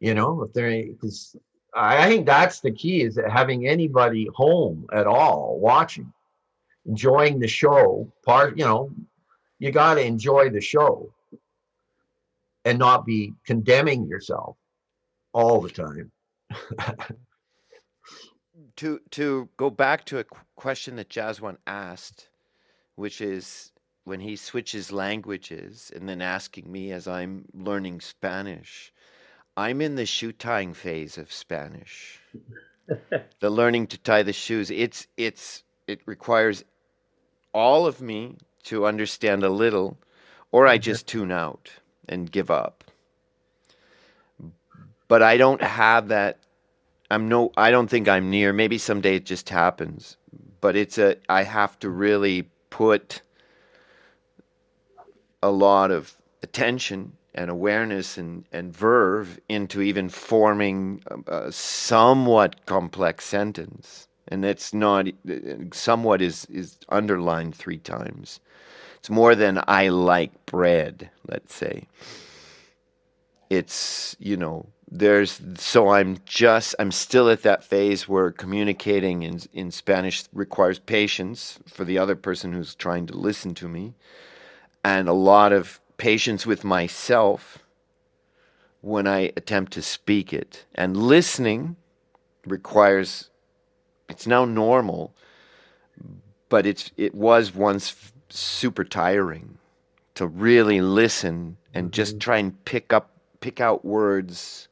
You 0.00 0.14
know 0.14 0.42
if 0.42 0.52
they're 0.52 0.84
because 0.86 1.36
I, 1.74 2.08
think 2.08 2.26
that's 2.26 2.60
the 2.60 2.70
key 2.70 3.02
is 3.02 3.18
having 3.28 3.66
anybody 3.66 4.28
home 4.34 4.86
at 4.92 5.06
all 5.06 5.58
watching 5.58 6.12
enjoying 6.86 7.40
the 7.40 7.48
show 7.48 8.12
part 8.24 8.58
you 8.58 8.64
know 8.64 8.90
you 9.64 9.72
got 9.72 9.94
to 9.94 10.04
enjoy 10.04 10.50
the 10.50 10.60
show 10.60 11.10
and 12.66 12.78
not 12.78 13.06
be 13.06 13.32
condemning 13.46 14.06
yourself 14.06 14.56
all 15.32 15.62
the 15.62 15.70
time 15.70 16.12
To 18.76 19.00
to 19.12 19.48
go 19.56 19.70
back 19.70 20.04
to 20.06 20.18
a 20.18 20.24
question 20.56 20.96
that 20.96 21.08
Jazz 21.08 21.40
one 21.40 21.58
asked, 21.66 22.28
which 22.96 23.20
is 23.20 23.70
when 24.04 24.20
he 24.20 24.34
switches 24.34 24.90
languages 24.90 25.92
and 25.94 26.08
then 26.08 26.20
asking 26.20 26.70
me 26.70 26.90
as 26.90 27.06
I'm 27.06 27.44
learning 27.52 28.00
Spanish. 28.00 28.92
I'm 29.56 29.80
in 29.80 29.94
the 29.94 30.06
shoe 30.06 30.32
tying 30.32 30.74
phase 30.74 31.18
of 31.18 31.32
Spanish. 31.32 32.20
the 33.40 33.50
learning 33.50 33.86
to 33.88 33.98
tie 33.98 34.24
the 34.24 34.32
shoes. 34.32 34.70
It's 34.72 35.06
it's 35.16 35.62
it 35.86 36.00
requires 36.06 36.64
all 37.52 37.86
of 37.86 38.00
me 38.00 38.36
to 38.64 38.86
understand 38.86 39.42
a 39.44 39.48
little, 39.48 39.96
or 40.52 40.66
I 40.66 40.76
mm-hmm. 40.76 40.82
just 40.82 41.06
tune 41.06 41.32
out 41.32 41.70
and 42.08 42.30
give 42.30 42.50
up. 42.50 42.84
But 45.08 45.22
I 45.22 45.36
don't 45.36 45.62
have 45.62 46.08
that. 46.08 46.38
I'm 47.10 47.28
no. 47.28 47.52
I 47.56 47.70
don't 47.70 47.88
think 47.88 48.08
I'm 48.08 48.30
near. 48.30 48.52
Maybe 48.52 48.78
someday 48.78 49.16
it 49.16 49.26
just 49.26 49.48
happens. 49.48 50.16
But 50.60 50.76
it's 50.76 50.98
a. 50.98 51.16
I 51.28 51.42
have 51.44 51.78
to 51.80 51.90
really 51.90 52.48
put 52.70 53.20
a 55.42 55.50
lot 55.50 55.90
of 55.90 56.16
attention 56.42 57.12
and 57.34 57.50
awareness 57.50 58.16
and, 58.16 58.44
and 58.52 58.74
verve 58.74 59.40
into 59.48 59.82
even 59.82 60.08
forming 60.08 61.02
a, 61.06 61.46
a 61.46 61.52
somewhat 61.52 62.64
complex 62.64 63.24
sentence. 63.24 64.08
And 64.28 64.42
that's 64.42 64.72
not 64.72 65.06
somewhat 65.72 66.22
is 66.22 66.46
is 66.46 66.78
underlined 66.88 67.54
three 67.54 67.78
times. 67.78 68.40
It's 68.98 69.10
more 69.10 69.34
than 69.34 69.62
I 69.68 69.88
like 69.88 70.46
bread, 70.46 71.10
let's 71.28 71.54
say. 71.54 71.86
It's, 73.50 74.16
you 74.18 74.36
know, 74.36 74.66
there's 74.90 75.40
so 75.56 75.90
I'm 75.90 76.18
just 76.24 76.74
I'm 76.78 76.90
still 76.90 77.28
at 77.28 77.42
that 77.42 77.64
phase 77.64 78.08
where 78.08 78.30
communicating 78.30 79.22
in 79.22 79.40
in 79.52 79.70
Spanish 79.70 80.24
requires 80.32 80.78
patience 80.78 81.58
for 81.66 81.84
the 81.84 81.98
other 81.98 82.16
person 82.16 82.52
who's 82.52 82.74
trying 82.74 83.06
to 83.06 83.16
listen 83.16 83.54
to 83.54 83.68
me 83.68 83.94
and 84.84 85.08
a 85.08 85.12
lot 85.12 85.52
of 85.52 85.80
patience 85.96 86.46
with 86.46 86.64
myself 86.64 87.58
when 88.82 89.06
I 89.06 89.32
attempt 89.36 89.72
to 89.72 89.82
speak 89.82 90.32
it. 90.32 90.66
And 90.74 90.96
listening 90.96 91.76
requires 92.46 93.30
it's 94.08 94.26
now 94.26 94.44
normal, 94.44 95.14
but 96.48 96.66
it's 96.66 96.90
it 96.96 97.14
was 97.14 97.54
once 97.54 98.12
super 98.28 98.84
tiring 98.84 99.58
to 100.14 100.26
really 100.26 100.80
listen 100.80 101.56
and 101.72 101.92
just 101.92 102.12
mm-hmm. 102.12 102.18
try 102.20 102.38
and 102.38 102.64
pick 102.64 102.92
up 102.92 103.10
pick 103.40 103.60
out 103.60 103.84
words. 103.84 104.68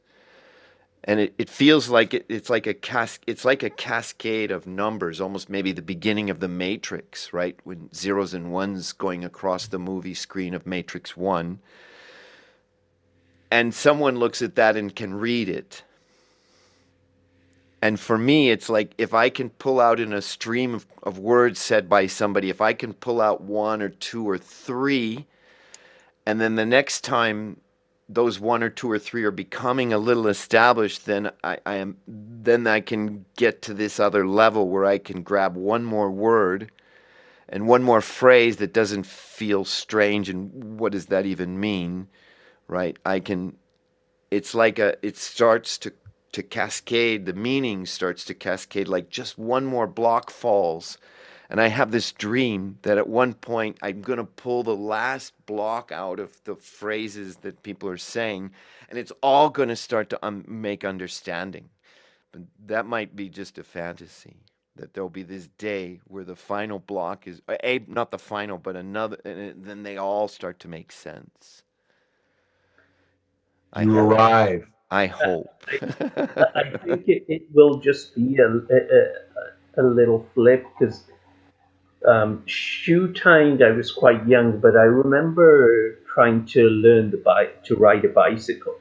And 1.05 1.19
it, 1.19 1.33
it 1.37 1.49
feels 1.49 1.89
like 1.89 2.13
it, 2.13 2.25
it's 2.29 2.49
like 2.49 2.65
a 2.65 2.73
cas- 2.73 3.19
it's 3.27 3.43
like 3.43 3.61
a 3.61 3.69
cascade 3.69 4.51
of 4.51 4.65
numbers 4.65 5.19
almost 5.19 5.49
maybe 5.49 5.73
the 5.73 5.81
beginning 5.81 6.29
of 6.29 6.39
the 6.39 6.47
matrix 6.47 7.33
right? 7.33 7.59
When 7.63 7.93
zeros 7.93 8.33
and 8.33 8.51
ones 8.53 8.93
going 8.93 9.25
across 9.25 9.67
the 9.67 9.79
movie 9.79 10.13
screen 10.13 10.53
of 10.53 10.65
matrix 10.65 11.17
1 11.17 11.59
and 13.51 13.73
someone 13.73 14.15
looks 14.17 14.41
at 14.41 14.55
that 14.55 14.77
and 14.77 14.95
can 14.95 15.13
read 15.13 15.49
it 15.49 15.83
and 17.83 17.99
for 17.99 18.17
me 18.17 18.49
it's 18.49 18.69
like 18.69 18.93
if 18.97 19.13
i 19.13 19.29
can 19.29 19.49
pull 19.49 19.79
out 19.79 19.99
in 19.99 20.13
a 20.13 20.21
stream 20.21 20.73
of, 20.73 20.87
of 21.03 21.19
words 21.19 21.59
said 21.59 21.89
by 21.89 22.07
somebody 22.07 22.49
if 22.49 22.61
i 22.61 22.73
can 22.73 22.93
pull 22.93 23.21
out 23.21 23.41
one 23.41 23.81
or 23.81 23.89
two 23.89 24.27
or 24.27 24.37
three 24.37 25.25
and 26.25 26.39
then 26.39 26.55
the 26.55 26.65
next 26.65 27.03
time 27.03 27.57
those 28.09 28.39
one 28.39 28.63
or 28.63 28.69
two 28.69 28.89
or 28.89 28.99
three 28.99 29.23
are 29.23 29.31
becoming 29.31 29.93
a 29.93 29.97
little 29.97 30.27
established, 30.27 31.05
then 31.05 31.31
I, 31.43 31.57
I 31.65 31.75
am 31.75 31.97
then 32.07 32.67
I 32.67 32.81
can 32.81 33.25
get 33.37 33.61
to 33.63 33.73
this 33.73 33.99
other 33.99 34.27
level 34.27 34.69
where 34.69 34.85
I 34.85 34.97
can 34.97 35.23
grab 35.23 35.55
one 35.55 35.83
more 35.83 36.11
word 36.11 36.71
and 37.49 37.67
one 37.67 37.83
more 37.83 38.01
phrase 38.01 38.57
that 38.57 38.73
doesn't 38.73 39.05
feel 39.05 39.65
strange 39.65 40.29
and 40.29 40.79
what 40.79 40.91
does 40.91 41.07
that 41.07 41.25
even 41.25 41.59
mean? 41.59 42.07
Right? 42.67 42.97
I 43.05 43.19
can 43.19 43.57
it's 44.31 44.53
like 44.53 44.79
a 44.79 44.95
it 45.05 45.17
starts 45.17 45.77
to 45.79 45.93
to 46.33 46.43
cascade, 46.43 47.25
the 47.25 47.33
meaning 47.33 47.85
starts 47.85 48.25
to 48.25 48.33
cascade 48.33 48.87
like 48.87 49.09
just 49.09 49.37
one 49.37 49.65
more 49.65 49.87
block 49.87 50.29
falls 50.29 50.97
and 51.53 51.61
I 51.61 51.67
have 51.67 51.91
this 51.91 52.11
dream 52.11 52.79
that 52.81 52.97
at 52.97 53.07
one 53.07 53.35
point 53.35 53.77
I'm 53.83 54.01
going 54.01 54.17
to 54.17 54.23
pull 54.23 54.63
the 54.63 54.75
last 54.75 55.33
block 55.45 55.91
out 55.91 56.19
of 56.19 56.43
the 56.45 56.55
phrases 56.55 57.35
that 57.37 57.61
people 57.61 57.89
are 57.89 57.97
saying, 57.97 58.49
and 58.89 58.97
it's 58.97 59.11
all 59.21 59.51
going 59.51 59.69
to 59.69 59.75
start 59.75 60.09
to 60.09 60.25
um, 60.25 60.43
make 60.47 60.83
understanding. 60.83 61.69
But 62.31 62.41
that 62.65 62.87
might 62.87 63.15
be 63.15 63.29
just 63.29 63.59
a 63.59 63.63
fantasy. 63.63 64.37
That 64.77 64.95
there'll 64.95 65.09
be 65.09 65.21
this 65.21 65.47
day 65.59 65.99
where 66.05 66.23
the 66.23 66.35
final 66.35 66.79
block 66.79 67.27
is 67.27 67.43
a 67.47 67.79
not 67.87 68.09
the 68.09 68.17
final, 68.17 68.57
but 68.57 68.75
another, 68.75 69.17
and 69.23 69.63
then 69.63 69.83
they 69.83 69.97
all 69.97 70.27
start 70.27 70.59
to 70.61 70.67
make 70.67 70.91
sense. 70.91 71.61
You 73.79 73.95
arrive. 73.99 74.72
I 74.93 75.07
hope. 75.07 75.47
I, 75.71 76.37
I 76.53 76.77
think 76.77 77.07
it, 77.07 77.25
it, 77.27 77.41
will 77.51 77.79
just 77.79 78.13
be 78.13 78.37
a, 78.37 78.47
a, 78.47 79.81
a 79.81 79.83
little 79.83 80.27
flip 80.35 80.67
because 80.77 81.03
um, 82.07 82.43
shoe 82.45 83.11
tying, 83.11 83.63
I 83.63 83.71
was 83.71 83.91
quite 83.91 84.27
young, 84.27 84.59
but 84.59 84.75
I 84.77 84.83
remember 84.83 85.95
trying 86.13 86.45
to 86.53 86.69
learn 86.69 87.09
the 87.09 87.17
bike 87.17 87.63
to 87.63 87.75
ride 87.75 88.05
a 88.05 88.09
bicycle, 88.09 88.75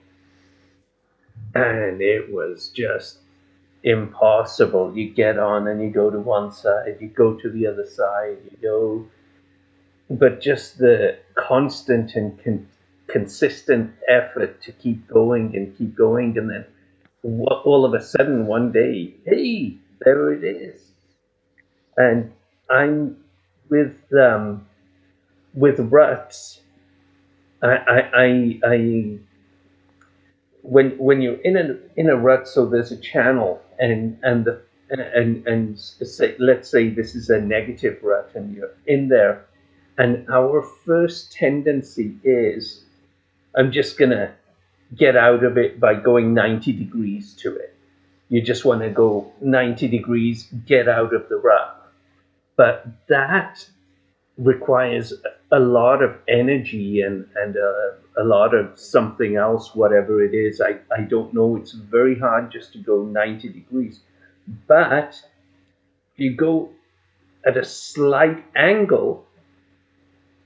and 1.55 2.03
it 2.03 2.31
was 2.31 2.69
just 2.69 3.21
impossible. 3.83 4.95
You 4.95 5.15
get 5.15 5.39
on 5.39 5.67
and 5.67 5.81
you 5.81 5.89
go 5.89 6.11
to 6.11 6.19
one 6.19 6.53
side, 6.53 6.99
you 7.01 7.09
go 7.09 7.37
to 7.37 7.49
the 7.49 7.67
other 7.67 7.87
side, 7.87 8.37
you 8.51 8.59
go, 8.61 9.07
but 10.11 10.43
just 10.43 10.77
the 10.77 11.17
constant 11.37 12.17
and 12.17 12.39
con- 12.45 12.69
consistent 13.13 13.93
effort 14.09 14.63
to 14.63 14.73
keep 14.73 15.07
going 15.09 15.55
and 15.55 15.77
keep 15.79 15.95
going, 15.95 16.39
and 16.39 16.51
then 16.51 16.67
all 17.23 17.85
of 17.85 17.95
a 17.95 18.03
sudden 18.03 18.47
one 18.47 18.73
day, 18.73 19.15
hey, 19.27 19.77
there 20.01 20.33
it 20.33 20.43
is, 20.45 20.81
and 21.97 22.33
I'm 22.71 23.19
with 23.69 23.95
um, 24.15 24.67
with 25.55 25.79
ruts. 25.79 26.61
I, 27.63 27.69
I, 27.69 28.01
I, 28.15 28.61
I, 28.65 29.19
when 30.63 30.99
when 30.99 31.23
you're 31.23 31.41
in 31.43 31.57
a 31.57 31.79
in 32.01 32.09
a 32.11 32.17
rut, 32.17 32.49
so 32.49 32.67
there's 32.67 32.93
a 32.93 32.97
channel, 32.97 33.63
and 33.79 34.19
and 34.23 34.45
the 34.45 34.63
and 34.91 35.47
and 35.47 35.79
say, 35.79 36.35
let's 36.39 36.69
say 36.69 36.89
this 36.89 37.15
is 37.15 37.31
a 37.31 37.41
negative 37.41 37.99
rut, 38.03 38.31
and 38.35 38.55
you're 38.55 38.75
in 38.87 39.09
there, 39.09 39.47
and 39.99 40.29
our 40.31 40.63
first 40.63 41.33
tendency 41.33 42.17
is, 42.25 42.85
I'm 43.57 43.73
just 43.73 43.99
gonna 43.99 44.35
get 44.97 45.17
out 45.17 45.45
of 45.45 45.59
it 45.59 45.81
by 45.81 45.95
going 45.95 46.35
90 46.35 46.73
degrees 46.73 47.35
to 47.35 47.57
it. 47.57 47.75
You 48.29 48.41
just 48.43 48.65
want 48.65 48.81
to 48.83 48.91
go 48.91 49.33
90 49.41 49.89
degrees, 49.89 50.49
get 50.67 50.89
out 50.89 51.15
of 51.15 51.29
the 51.29 51.37
rut 51.37 51.83
but 52.57 52.87
that 53.09 53.67
requires 54.39 55.13
a 55.51 55.59
lot 55.59 56.03
of 56.03 56.17
energy 56.29 57.03
and 57.03 57.27
and 57.37 57.57
uh, 57.57 58.23
a 58.23 58.25
lot 58.25 58.55
of 58.55 58.79
something 58.79 59.37
else, 59.37 59.75
whatever 59.75 60.23
it 60.23 60.35
is. 60.35 60.61
I, 60.61 60.77
I 60.97 61.03
don't 61.03 61.33
know. 61.33 61.57
It's 61.57 61.73
very 61.73 62.19
hard 62.19 62.53
just 62.53 62.73
to 62.75 62.79
go 62.79 63.05
90 63.05 63.49
degrees. 63.49 64.01
But 64.67 65.21
if 66.15 66.21
you 66.21 66.37
go 66.37 66.71
at 67.47 67.57
a 67.57 67.65
slight 67.65 68.45
angle 68.55 69.27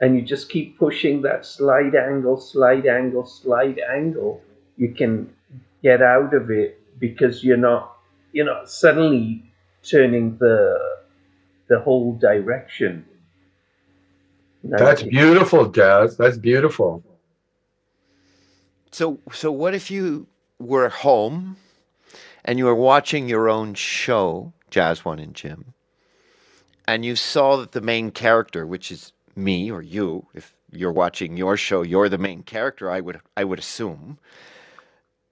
and 0.00 0.16
you 0.16 0.22
just 0.22 0.48
keep 0.48 0.78
pushing 0.78 1.22
that 1.22 1.46
slight 1.46 1.94
angle, 1.94 2.38
slight 2.38 2.87
angle, 2.87 3.26
slight 3.26 3.78
angle, 3.90 4.42
you 4.76 4.92
can 4.92 5.32
get 5.82 6.02
out 6.02 6.35
of 6.35 6.50
it 6.50 6.80
because 6.98 7.42
you're 7.42 7.56
not, 7.56 7.96
you're 8.32 8.46
not 8.46 8.70
suddenly 8.70 9.42
turning 9.82 10.37
the 10.38 10.96
the 11.68 11.80
whole 11.80 12.14
direction. 12.14 13.04
That's 14.62 15.02
beautiful, 15.02 15.66
Jazz. 15.68 16.16
That's 16.16 16.38
beautiful. 16.38 17.02
So, 18.90 19.18
so 19.32 19.52
what 19.52 19.74
if 19.74 19.90
you 19.90 20.26
were 20.59 20.88
home 20.88 21.56
and 22.44 22.59
you 22.59 22.64
were 22.64 22.74
watching 22.74 23.28
your 23.28 23.48
own 23.48 23.74
show, 23.74 24.52
Jazz 24.70 25.04
One 25.04 25.18
and 25.18 25.35
Jim, 25.35 25.74
and 26.88 27.04
you 27.04 27.16
saw 27.16 27.56
that 27.59 27.72
the 27.72 27.80
main 27.80 28.11
character, 28.11 28.66
which 28.66 28.90
is 28.90 29.12
me 29.37 29.70
or 29.70 29.83
you, 29.83 30.27
if 30.35 30.55
you're 30.70 30.92
watching 30.92 31.37
your 31.37 31.57
show, 31.57 31.83
you're 31.83 32.09
the 32.09 32.18
main 32.18 32.42
character. 32.42 32.90
I 32.90 33.01
would, 33.01 33.20
I 33.37 33.44
would 33.44 33.59
assume 33.59 34.18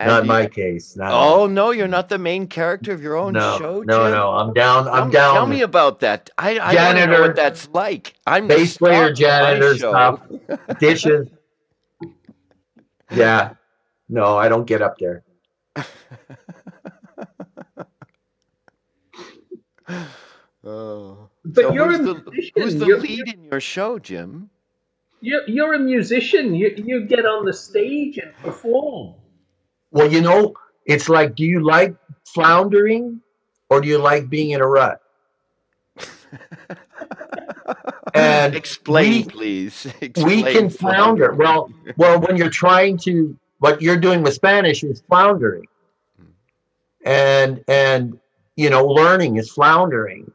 and 0.01 0.09
not 0.09 0.25
you, 0.25 0.29
my 0.29 0.47
case. 0.47 0.97
Not 0.97 1.13
oh 1.13 1.47
no, 1.47 1.71
you're 1.71 1.87
not 1.89 2.09
the 2.09 2.19
main 2.19 2.47
character 2.47 2.93
of 2.93 3.03
your 3.03 3.17
own 3.17 3.33
no, 3.35 3.59
show. 3.59 3.83
No, 3.83 4.05
Jim? 4.05 4.13
no, 4.13 4.31
I'm 4.31 4.53
down. 4.53 4.89
I'm 4.89 5.11
tell, 5.11 5.33
down. 5.33 5.35
Tell 5.35 5.47
me 5.47 5.63
about 5.63 6.01
that. 6.01 6.31
I, 6.37 6.59
I 6.59 6.75
janitor, 6.75 7.13
know 7.13 7.21
what 7.23 7.37
that's 7.37 7.69
like. 7.69 8.15
I'm 8.27 8.49
bass 8.49 8.77
player, 8.77 9.13
janitor 9.13 9.77
stuff, 9.77 10.21
dishes. 10.81 11.29
Yeah, 13.11 13.55
no, 14.09 14.37
I 14.37 14.49
don't 14.49 14.67
get 14.67 14.83
up 14.83 14.99
there. 14.99 15.23
oh, 20.65 21.31
but 21.45 21.65
so 21.65 21.73
you're 21.73 21.93
who's 21.93 22.01
a 22.01 22.03
the, 22.03 22.31
musician. 22.31 22.53
who's 22.57 22.75
the 22.77 22.87
you're, 22.87 23.01
lead 23.01 23.29
in 23.29 23.45
your 23.45 23.61
show, 23.61 23.99
Jim? 23.99 24.51
You're, 25.21 25.49
you're 25.49 25.75
a 25.75 25.79
musician. 25.79 26.55
You, 26.55 26.75
you 26.77 27.07
get 27.07 27.27
on 27.27 27.45
the 27.45 27.53
stage 27.53 28.19
and 28.19 28.35
perform. 28.43 29.15
Well, 29.91 30.11
you 30.11 30.21
know, 30.21 30.55
it's 30.87 31.09
like, 31.09 31.35
do 31.35 31.45
you 31.45 31.65
like 31.65 31.95
floundering 32.27 33.21
or 33.69 33.81
do 33.81 33.89
you 33.89 33.99
like 33.99 34.29
being 34.29 34.51
in 34.51 34.61
a 34.61 34.67
rut? 34.67 35.01
and 38.15 38.55
explain, 38.55 39.13
we, 39.13 39.25
please. 39.25 39.87
Explain 40.01 40.45
we 40.45 40.53
can 40.53 40.71
flounder. 40.71 41.35
Well, 41.35 41.71
well, 41.97 42.21
when 42.21 42.37
you're 42.37 42.51
trying 42.51 42.99
to, 42.99 43.37
what 43.59 43.81
you're 43.81 43.97
doing 43.97 44.23
with 44.23 44.35
Spanish 44.35 44.83
is 44.83 45.03
floundering, 45.09 45.67
hmm. 46.19 47.09
and 47.09 47.65
and 47.69 48.19
you 48.57 48.71
know, 48.71 48.87
learning 48.87 49.37
is 49.37 49.51
floundering. 49.51 50.31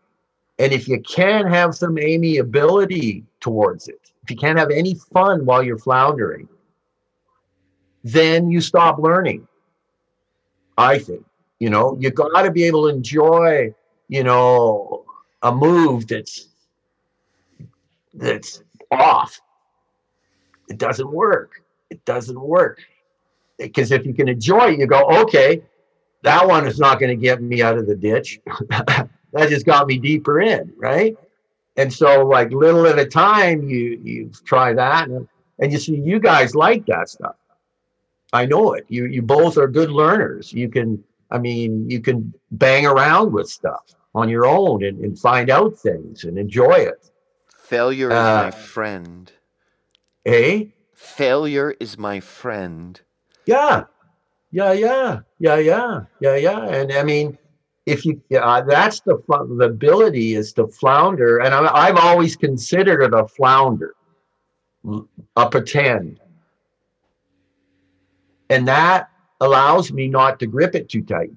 And 0.60 0.74
if 0.74 0.90
you 0.90 1.00
can't 1.02 1.48
have 1.48 1.74
some 1.74 1.98
amiability 1.98 3.24
towards 3.40 3.88
it, 3.88 4.12
if 4.24 4.30
you 4.30 4.36
can't 4.36 4.60
have 4.60 4.72
any 4.72 4.94
fun 4.94 5.46
while 5.46 5.64
you're 5.64 5.78
floundering, 5.78 6.50
then 8.04 8.52
you 8.52 8.60
stop 8.60 9.00
learning. 9.00 9.48
I 10.78 11.00
think, 11.00 11.26
you 11.60 11.70
know, 11.70 11.98
you 12.00 12.12
got 12.12 12.42
to 12.42 12.52
be 12.52 12.64
able 12.66 12.90
to 12.90 12.96
enjoy, 12.96 13.74
you 14.10 14.24
know, 14.24 15.06
a 15.42 15.54
move 15.54 16.08
that's 16.08 16.50
that's 18.14 18.62
off. 18.92 19.40
It 20.68 20.78
doesn't 20.78 21.10
work. 21.10 21.64
It 21.90 22.04
doesn't 22.04 22.40
work. 22.40 22.82
Because 23.58 23.92
if 23.92 24.06
you 24.06 24.14
can 24.14 24.28
enjoy 24.28 24.72
it, 24.72 24.80
you 24.80 24.88
go, 24.88 25.04
okay, 25.22 25.64
that 26.24 26.46
one 26.46 26.68
is 26.68 26.80
not 26.80 27.00
going 27.00 27.10
to 27.10 27.22
get 27.22 27.42
me 27.42 27.62
out 27.62 27.78
of 27.78 27.88
the 27.88 27.96
ditch. 27.96 28.40
that 29.34 29.50
just 29.50 29.66
got 29.66 29.88
me 29.88 29.98
deeper 29.98 30.42
in, 30.42 30.74
right? 30.78 31.18
And 31.78 31.94
so, 31.94 32.26
like 32.26 32.52
little 32.52 32.88
at 32.88 33.00
a 33.00 33.06
time, 33.06 33.64
you 33.64 34.00
you 34.04 34.32
try 34.46 34.74
that, 34.74 35.08
and, 35.08 35.28
and 35.60 35.72
you 35.72 35.80
see 35.80 35.96
you 35.96 36.20
guys 36.20 36.56
like 36.56 36.86
that 36.88 37.10
stuff. 37.10 37.36
I 38.34 38.46
know 38.46 38.74
it. 38.74 38.86
You 38.90 39.06
you 39.06 39.22
both 39.22 39.58
are 39.58 39.68
good 39.68 39.92
learners. 39.92 40.52
You 40.52 40.70
can, 40.70 41.04
I 41.32 41.38
mean, 41.38 41.90
you 41.90 42.02
can 42.02 42.34
bang 42.52 42.86
around 42.86 43.32
with 43.34 43.50
stuff 43.50 43.96
on 44.16 44.30
your 44.30 44.46
own 44.46 44.84
and, 44.84 45.00
and 45.00 45.18
find 45.18 45.50
out 45.50 45.78
things 45.78 46.24
and 46.24 46.38
enjoy 46.38 46.74
it. 46.74 47.10
Failure 47.70 48.12
uh, 48.12 48.48
is 48.48 48.56
my 48.56 48.60
friend. 48.60 49.32
Eh? 50.26 50.66
Failure 50.94 51.76
is 51.80 51.98
my 51.98 52.20
friend. 52.20 53.00
Yeah. 53.46 53.86
yeah, 54.52 54.74
yeah, 54.74 55.20
yeah, 55.40 55.58
yeah, 55.58 56.02
yeah, 56.20 56.36
yeah. 56.36 56.66
And 56.66 56.92
I 56.92 57.04
mean, 57.04 57.38
if 57.90 58.06
you, 58.06 58.22
yeah, 58.30 58.62
that's 58.62 59.00
the 59.02 59.18
the 59.58 59.66
ability 59.66 60.36
is 60.36 60.54
to 60.54 60.68
flounder. 60.68 61.40
And 61.40 61.54
I, 61.54 61.74
I've 61.74 61.98
always 61.98 62.36
considered 62.36 63.02
it 63.02 63.14
a 63.14 63.28
flounder, 63.28 63.96
a 65.36 65.50
pretend. 65.50 66.20
And 68.50 68.68
that 68.68 69.10
allows 69.42 69.92
me 69.92 70.08
not 70.08 70.40
to 70.40 70.48
grip 70.48 70.76
it 70.76 70.90
too 70.90 71.02
tight. 71.02 71.32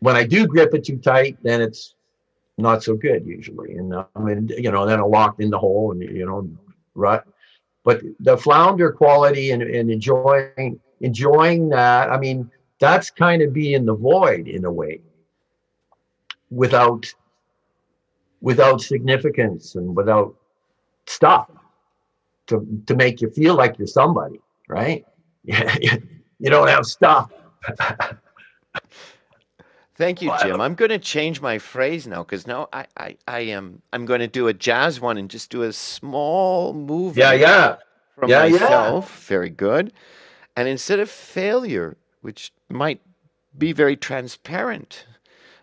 When 0.00 0.16
I 0.16 0.24
do 0.24 0.46
grip 0.46 0.74
it 0.74 0.84
too 0.84 0.98
tight, 0.98 1.36
then 1.42 1.60
it's 1.60 1.94
not 2.58 2.82
so 2.82 2.94
good 2.96 3.26
usually. 3.26 3.74
And 3.74 3.94
um, 3.94 4.06
I 4.14 4.20
mean, 4.20 4.50
you 4.56 4.70
know, 4.70 4.86
then 4.86 5.00
I 5.00 5.02
locked 5.02 5.40
in 5.40 5.50
the 5.50 5.58
hole 5.58 5.92
and, 5.92 6.00
you 6.02 6.26
know, 6.26 6.48
rut. 6.94 7.26
But 7.84 8.02
the 8.20 8.36
flounder 8.36 8.90
quality 8.90 9.50
and, 9.52 9.62
and 9.62 9.90
enjoying 9.90 10.80
enjoying 11.00 11.68
that, 11.68 12.10
I 12.10 12.18
mean, 12.18 12.50
that's 12.78 13.10
kind 13.10 13.42
of 13.42 13.52
being 13.52 13.84
the 13.86 13.94
void 13.94 14.48
in 14.48 14.64
a 14.64 14.72
way 14.72 15.00
without 16.50 17.12
without 18.40 18.80
significance 18.80 19.74
and 19.74 19.96
without 19.96 20.34
stuff 21.06 21.50
to 22.46 22.66
to 22.86 22.94
make 22.94 23.20
you 23.20 23.30
feel 23.30 23.54
like 23.54 23.78
you're 23.78 23.86
somebody, 23.86 24.40
right? 24.68 25.04
you 25.44 26.50
don't 26.50 26.68
have 26.68 26.86
stuff. 26.86 27.30
Thank 29.96 30.20
you, 30.20 30.30
Jim. 30.42 30.60
I'm 30.60 30.74
going 30.74 30.90
to 30.90 30.98
change 30.98 31.40
my 31.40 31.58
phrase 31.58 32.06
now 32.06 32.22
because 32.22 32.46
now 32.46 32.68
I, 32.70 32.84
I, 32.98 33.16
I 33.26 33.40
am 33.40 33.80
I'm 33.94 34.04
going 34.04 34.20
to 34.20 34.26
do 34.26 34.46
a 34.48 34.52
jazz 34.52 35.00
one 35.00 35.16
and 35.16 35.30
just 35.30 35.48
do 35.48 35.62
a 35.62 35.72
small 35.72 36.74
movement. 36.74 37.16
Yeah, 37.16 37.32
yeah. 37.32 37.76
From 38.14 38.28
yeah, 38.28 38.40
myself. 38.40 39.10
Yeah. 39.10 39.28
Very 39.28 39.50
good. 39.50 39.94
And 40.54 40.68
instead 40.68 41.00
of 41.00 41.08
failure, 41.08 41.96
which 42.26 42.52
might 42.68 43.00
be 43.56 43.72
very 43.72 43.94
transparent 43.94 45.06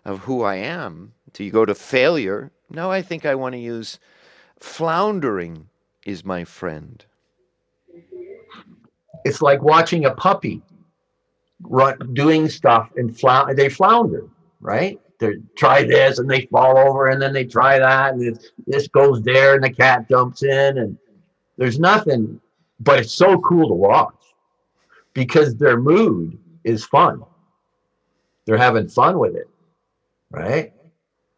of 0.02 0.20
who 0.20 0.42
I 0.42 0.54
am, 0.54 1.12
to 1.34 1.44
you 1.44 1.50
go 1.50 1.66
to 1.66 1.74
failure. 1.74 2.52
No, 2.70 2.90
I 2.90 3.02
think 3.02 3.26
I 3.26 3.34
want 3.34 3.52
to 3.52 3.58
use 3.58 3.98
floundering 4.58 5.68
is 6.06 6.24
my 6.24 6.42
friend. 6.42 7.04
It's 9.26 9.42
like 9.42 9.60
watching 9.60 10.06
a 10.06 10.12
puppy 10.12 10.62
run 11.60 11.98
doing 12.14 12.48
stuff 12.48 12.90
and 12.96 13.14
flounder. 13.14 13.52
They 13.52 13.68
flounder, 13.68 14.26
right? 14.62 14.98
They 15.18 15.34
try 15.56 15.84
this 15.84 16.18
and 16.18 16.30
they 16.30 16.46
fall 16.46 16.78
over, 16.78 17.08
and 17.08 17.20
then 17.20 17.34
they 17.34 17.44
try 17.44 17.78
that, 17.78 18.14
and 18.14 18.40
this 18.66 18.88
goes 18.88 19.20
there, 19.20 19.54
and 19.54 19.62
the 19.62 19.70
cat 19.70 20.08
jumps 20.08 20.42
in, 20.42 20.78
and 20.78 20.96
there's 21.58 21.78
nothing, 21.78 22.40
but 22.80 23.00
it's 23.00 23.12
so 23.12 23.38
cool 23.40 23.68
to 23.68 23.74
watch 23.74 24.14
because 25.12 25.56
their 25.56 25.78
mood 25.78 26.38
is 26.64 26.84
fun. 26.84 27.22
They're 28.46 28.58
having 28.58 28.88
fun 28.88 29.18
with 29.18 29.36
it, 29.36 29.48
right? 30.30 30.72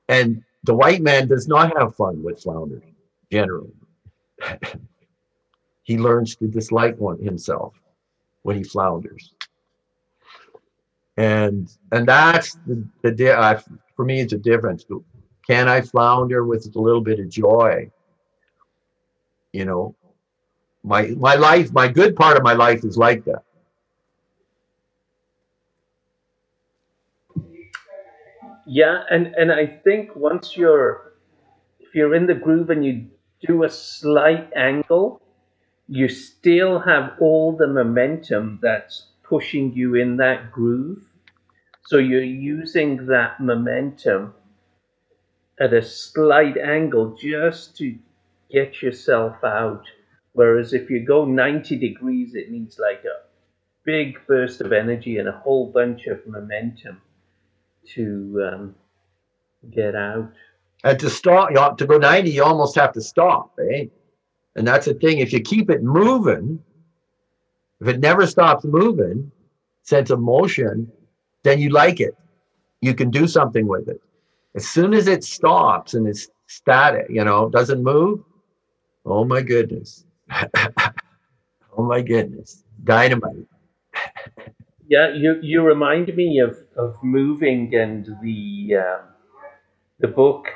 And 0.09 0.43
the 0.65 0.75
white 0.75 1.03
man 1.03 1.29
does 1.29 1.49
not 1.49 1.77
have 1.79 1.95
fun 1.97 2.23
with 2.23 2.43
floundering 2.43 2.95
generally. 3.31 3.73
he 5.83 5.99
learns 5.99 6.37
to 6.37 6.49
dislike 6.49 6.99
one 6.99 7.19
himself 7.21 7.75
when 8.43 8.57
he 8.57 8.65
flounders 8.65 9.33
and 11.17 11.73
and 11.93 12.07
that's 12.07 12.55
the 12.67 12.85
the 13.03 13.33
uh, 13.37 13.61
for 13.95 14.05
me 14.05 14.21
it's 14.21 14.33
a 14.33 14.39
difference 14.39 14.85
can 15.47 15.69
i 15.69 15.81
flounder 15.81 16.45
with 16.45 16.75
a 16.77 16.81
little 16.81 17.01
bit 17.01 17.19
of 17.19 17.29
joy 17.29 17.91
you 19.53 19.65
know 19.65 19.95
my 20.85 21.09
my 21.19 21.35
life 21.35 21.73
my 21.73 21.89
good 21.89 22.15
part 22.15 22.37
of 22.37 22.43
my 22.43 22.53
life 22.53 22.85
is 22.85 22.99
like 22.99 23.25
that 23.25 23.43
yeah 28.67 29.03
and 29.11 29.29
and 29.37 29.53
i 29.53 29.67
think 29.67 30.15
once 30.17 30.57
you're 30.57 31.13
if 31.81 31.95
you're 31.95 32.15
in 32.15 32.27
the 32.27 32.35
groove 32.35 32.71
and 32.71 32.85
you 32.85 33.07
do 33.47 33.65
a 33.65 33.71
slight 33.71 34.51
angle 34.57 35.21
you 35.89 36.09
still 36.09 36.81
have 36.81 37.13
all 37.21 37.57
the 37.57 37.67
momentum 37.67 38.59
that's 38.61 39.07
pushing 39.23 39.73
you 39.73 39.95
in 39.95 40.17
that 40.17 40.51
groove. 40.51 41.05
So 41.85 41.99
you're 41.99 42.23
using 42.23 43.07
that 43.07 43.41
momentum 43.41 44.35
at 45.61 45.73
a 45.73 45.83
slight 45.83 46.57
angle 46.59 47.17
just 47.17 47.77
to 47.79 47.97
get 48.51 48.83
yourself 48.83 49.37
out. 49.45 49.85
Whereas 50.33 50.73
if 50.73 50.91
you 50.91 51.05
go 51.05 51.25
90 51.25 51.77
degrees, 51.79 52.35
it 52.35 52.51
needs 52.51 52.79
like 52.79 53.05
a 53.05 53.23
big 53.85 54.19
burst 54.27 54.61
of 54.61 54.73
energy 54.73 55.19
and 55.19 55.29
a 55.29 55.33
whole 55.33 55.71
bunch 55.71 56.07
of 56.07 56.27
momentum 56.27 57.01
to 57.95 58.51
um, 58.53 58.75
get 59.71 59.95
out. 59.95 60.33
And 60.85 60.99
to 61.01 61.11
stop, 61.11 61.51
you 61.51 61.59
have 61.59 61.77
to 61.77 61.87
go 61.87 61.99
90, 61.99 62.31
you 62.31 62.45
almost 62.45 62.75
have 62.77 62.93
to 62.93 63.01
stop, 63.01 63.53
right? 63.59 63.91
And 64.55 64.67
that's 64.67 64.87
the 64.87 64.95
thing. 64.95 65.19
If 65.19 65.33
you 65.33 65.41
keep 65.41 65.71
it 65.71 65.83
moving, 65.83 66.63
if 67.81 67.89
it 67.89 68.01
never 68.01 68.27
stops 68.27 68.65
moving, 68.65 69.31
sense 69.83 70.11
of 70.11 70.21
motion, 70.21 70.91
then 71.43 71.61
you 71.61 71.71
like 71.71 72.01
it. 72.01 72.17
You 72.81 72.95
can 72.95 73.11
do 73.11 73.27
something 73.27 73.67
with 73.67 73.89
it. 73.89 74.01
As 74.55 74.67
soon 74.69 74.95
as 74.95 75.07
it 75.07 75.25
stops 75.25 75.95
and 75.95 76.09
it's 76.09 76.29
static, 76.47 77.07
you 77.11 77.25
know, 77.25 77.49
doesn't 77.49 77.83
move, 77.83 78.23
oh 79.05 79.25
my 79.25 79.43
goodness. 79.43 80.05
oh 80.31 81.83
my 81.83 82.01
goodness. 82.01 82.65
Dynamite. 82.85 83.47
Yeah, 84.89 85.13
you, 85.15 85.39
you 85.43 85.63
remind 85.63 86.15
me 86.15 86.41
of, 86.41 86.57
of 86.77 86.97
moving 87.03 87.75
and 87.75 88.07
the 88.23 88.77
uh, 88.77 89.03
the 90.01 90.09
book 90.09 90.47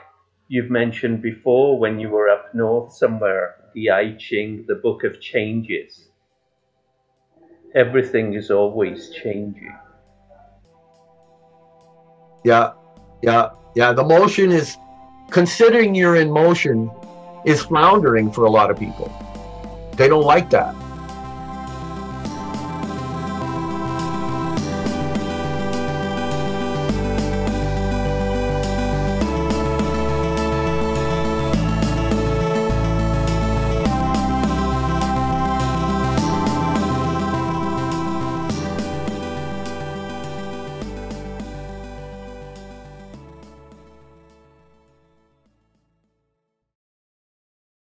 you've 0.48 0.70
mentioned 0.70 1.22
before 1.22 1.78
when 1.78 1.98
you 1.98 2.10
were 2.10 2.28
up 2.28 2.54
north 2.54 2.92
somewhere, 2.92 3.56
the 3.74 3.90
I 3.90 4.12
Ching, 4.18 4.64
the 4.68 4.74
book 4.74 5.04
of 5.04 5.20
changes 5.20 6.10
everything 7.74 8.34
is 8.34 8.50
always 8.50 9.10
changing. 9.10 9.74
Yeah, 12.44 12.72
yeah, 13.22 13.50
yeah. 13.74 13.92
The 13.92 14.04
motion 14.04 14.50
is 14.50 14.76
considering 15.30 15.94
you're 15.94 16.16
in 16.16 16.30
motion 16.30 16.90
is 17.44 17.62
floundering 17.62 18.32
for 18.32 18.44
a 18.44 18.50
lot 18.50 18.70
of 18.70 18.78
people. 18.78 19.12
They 19.96 20.08
don't 20.08 20.24
like 20.24 20.50
that. 20.50 20.74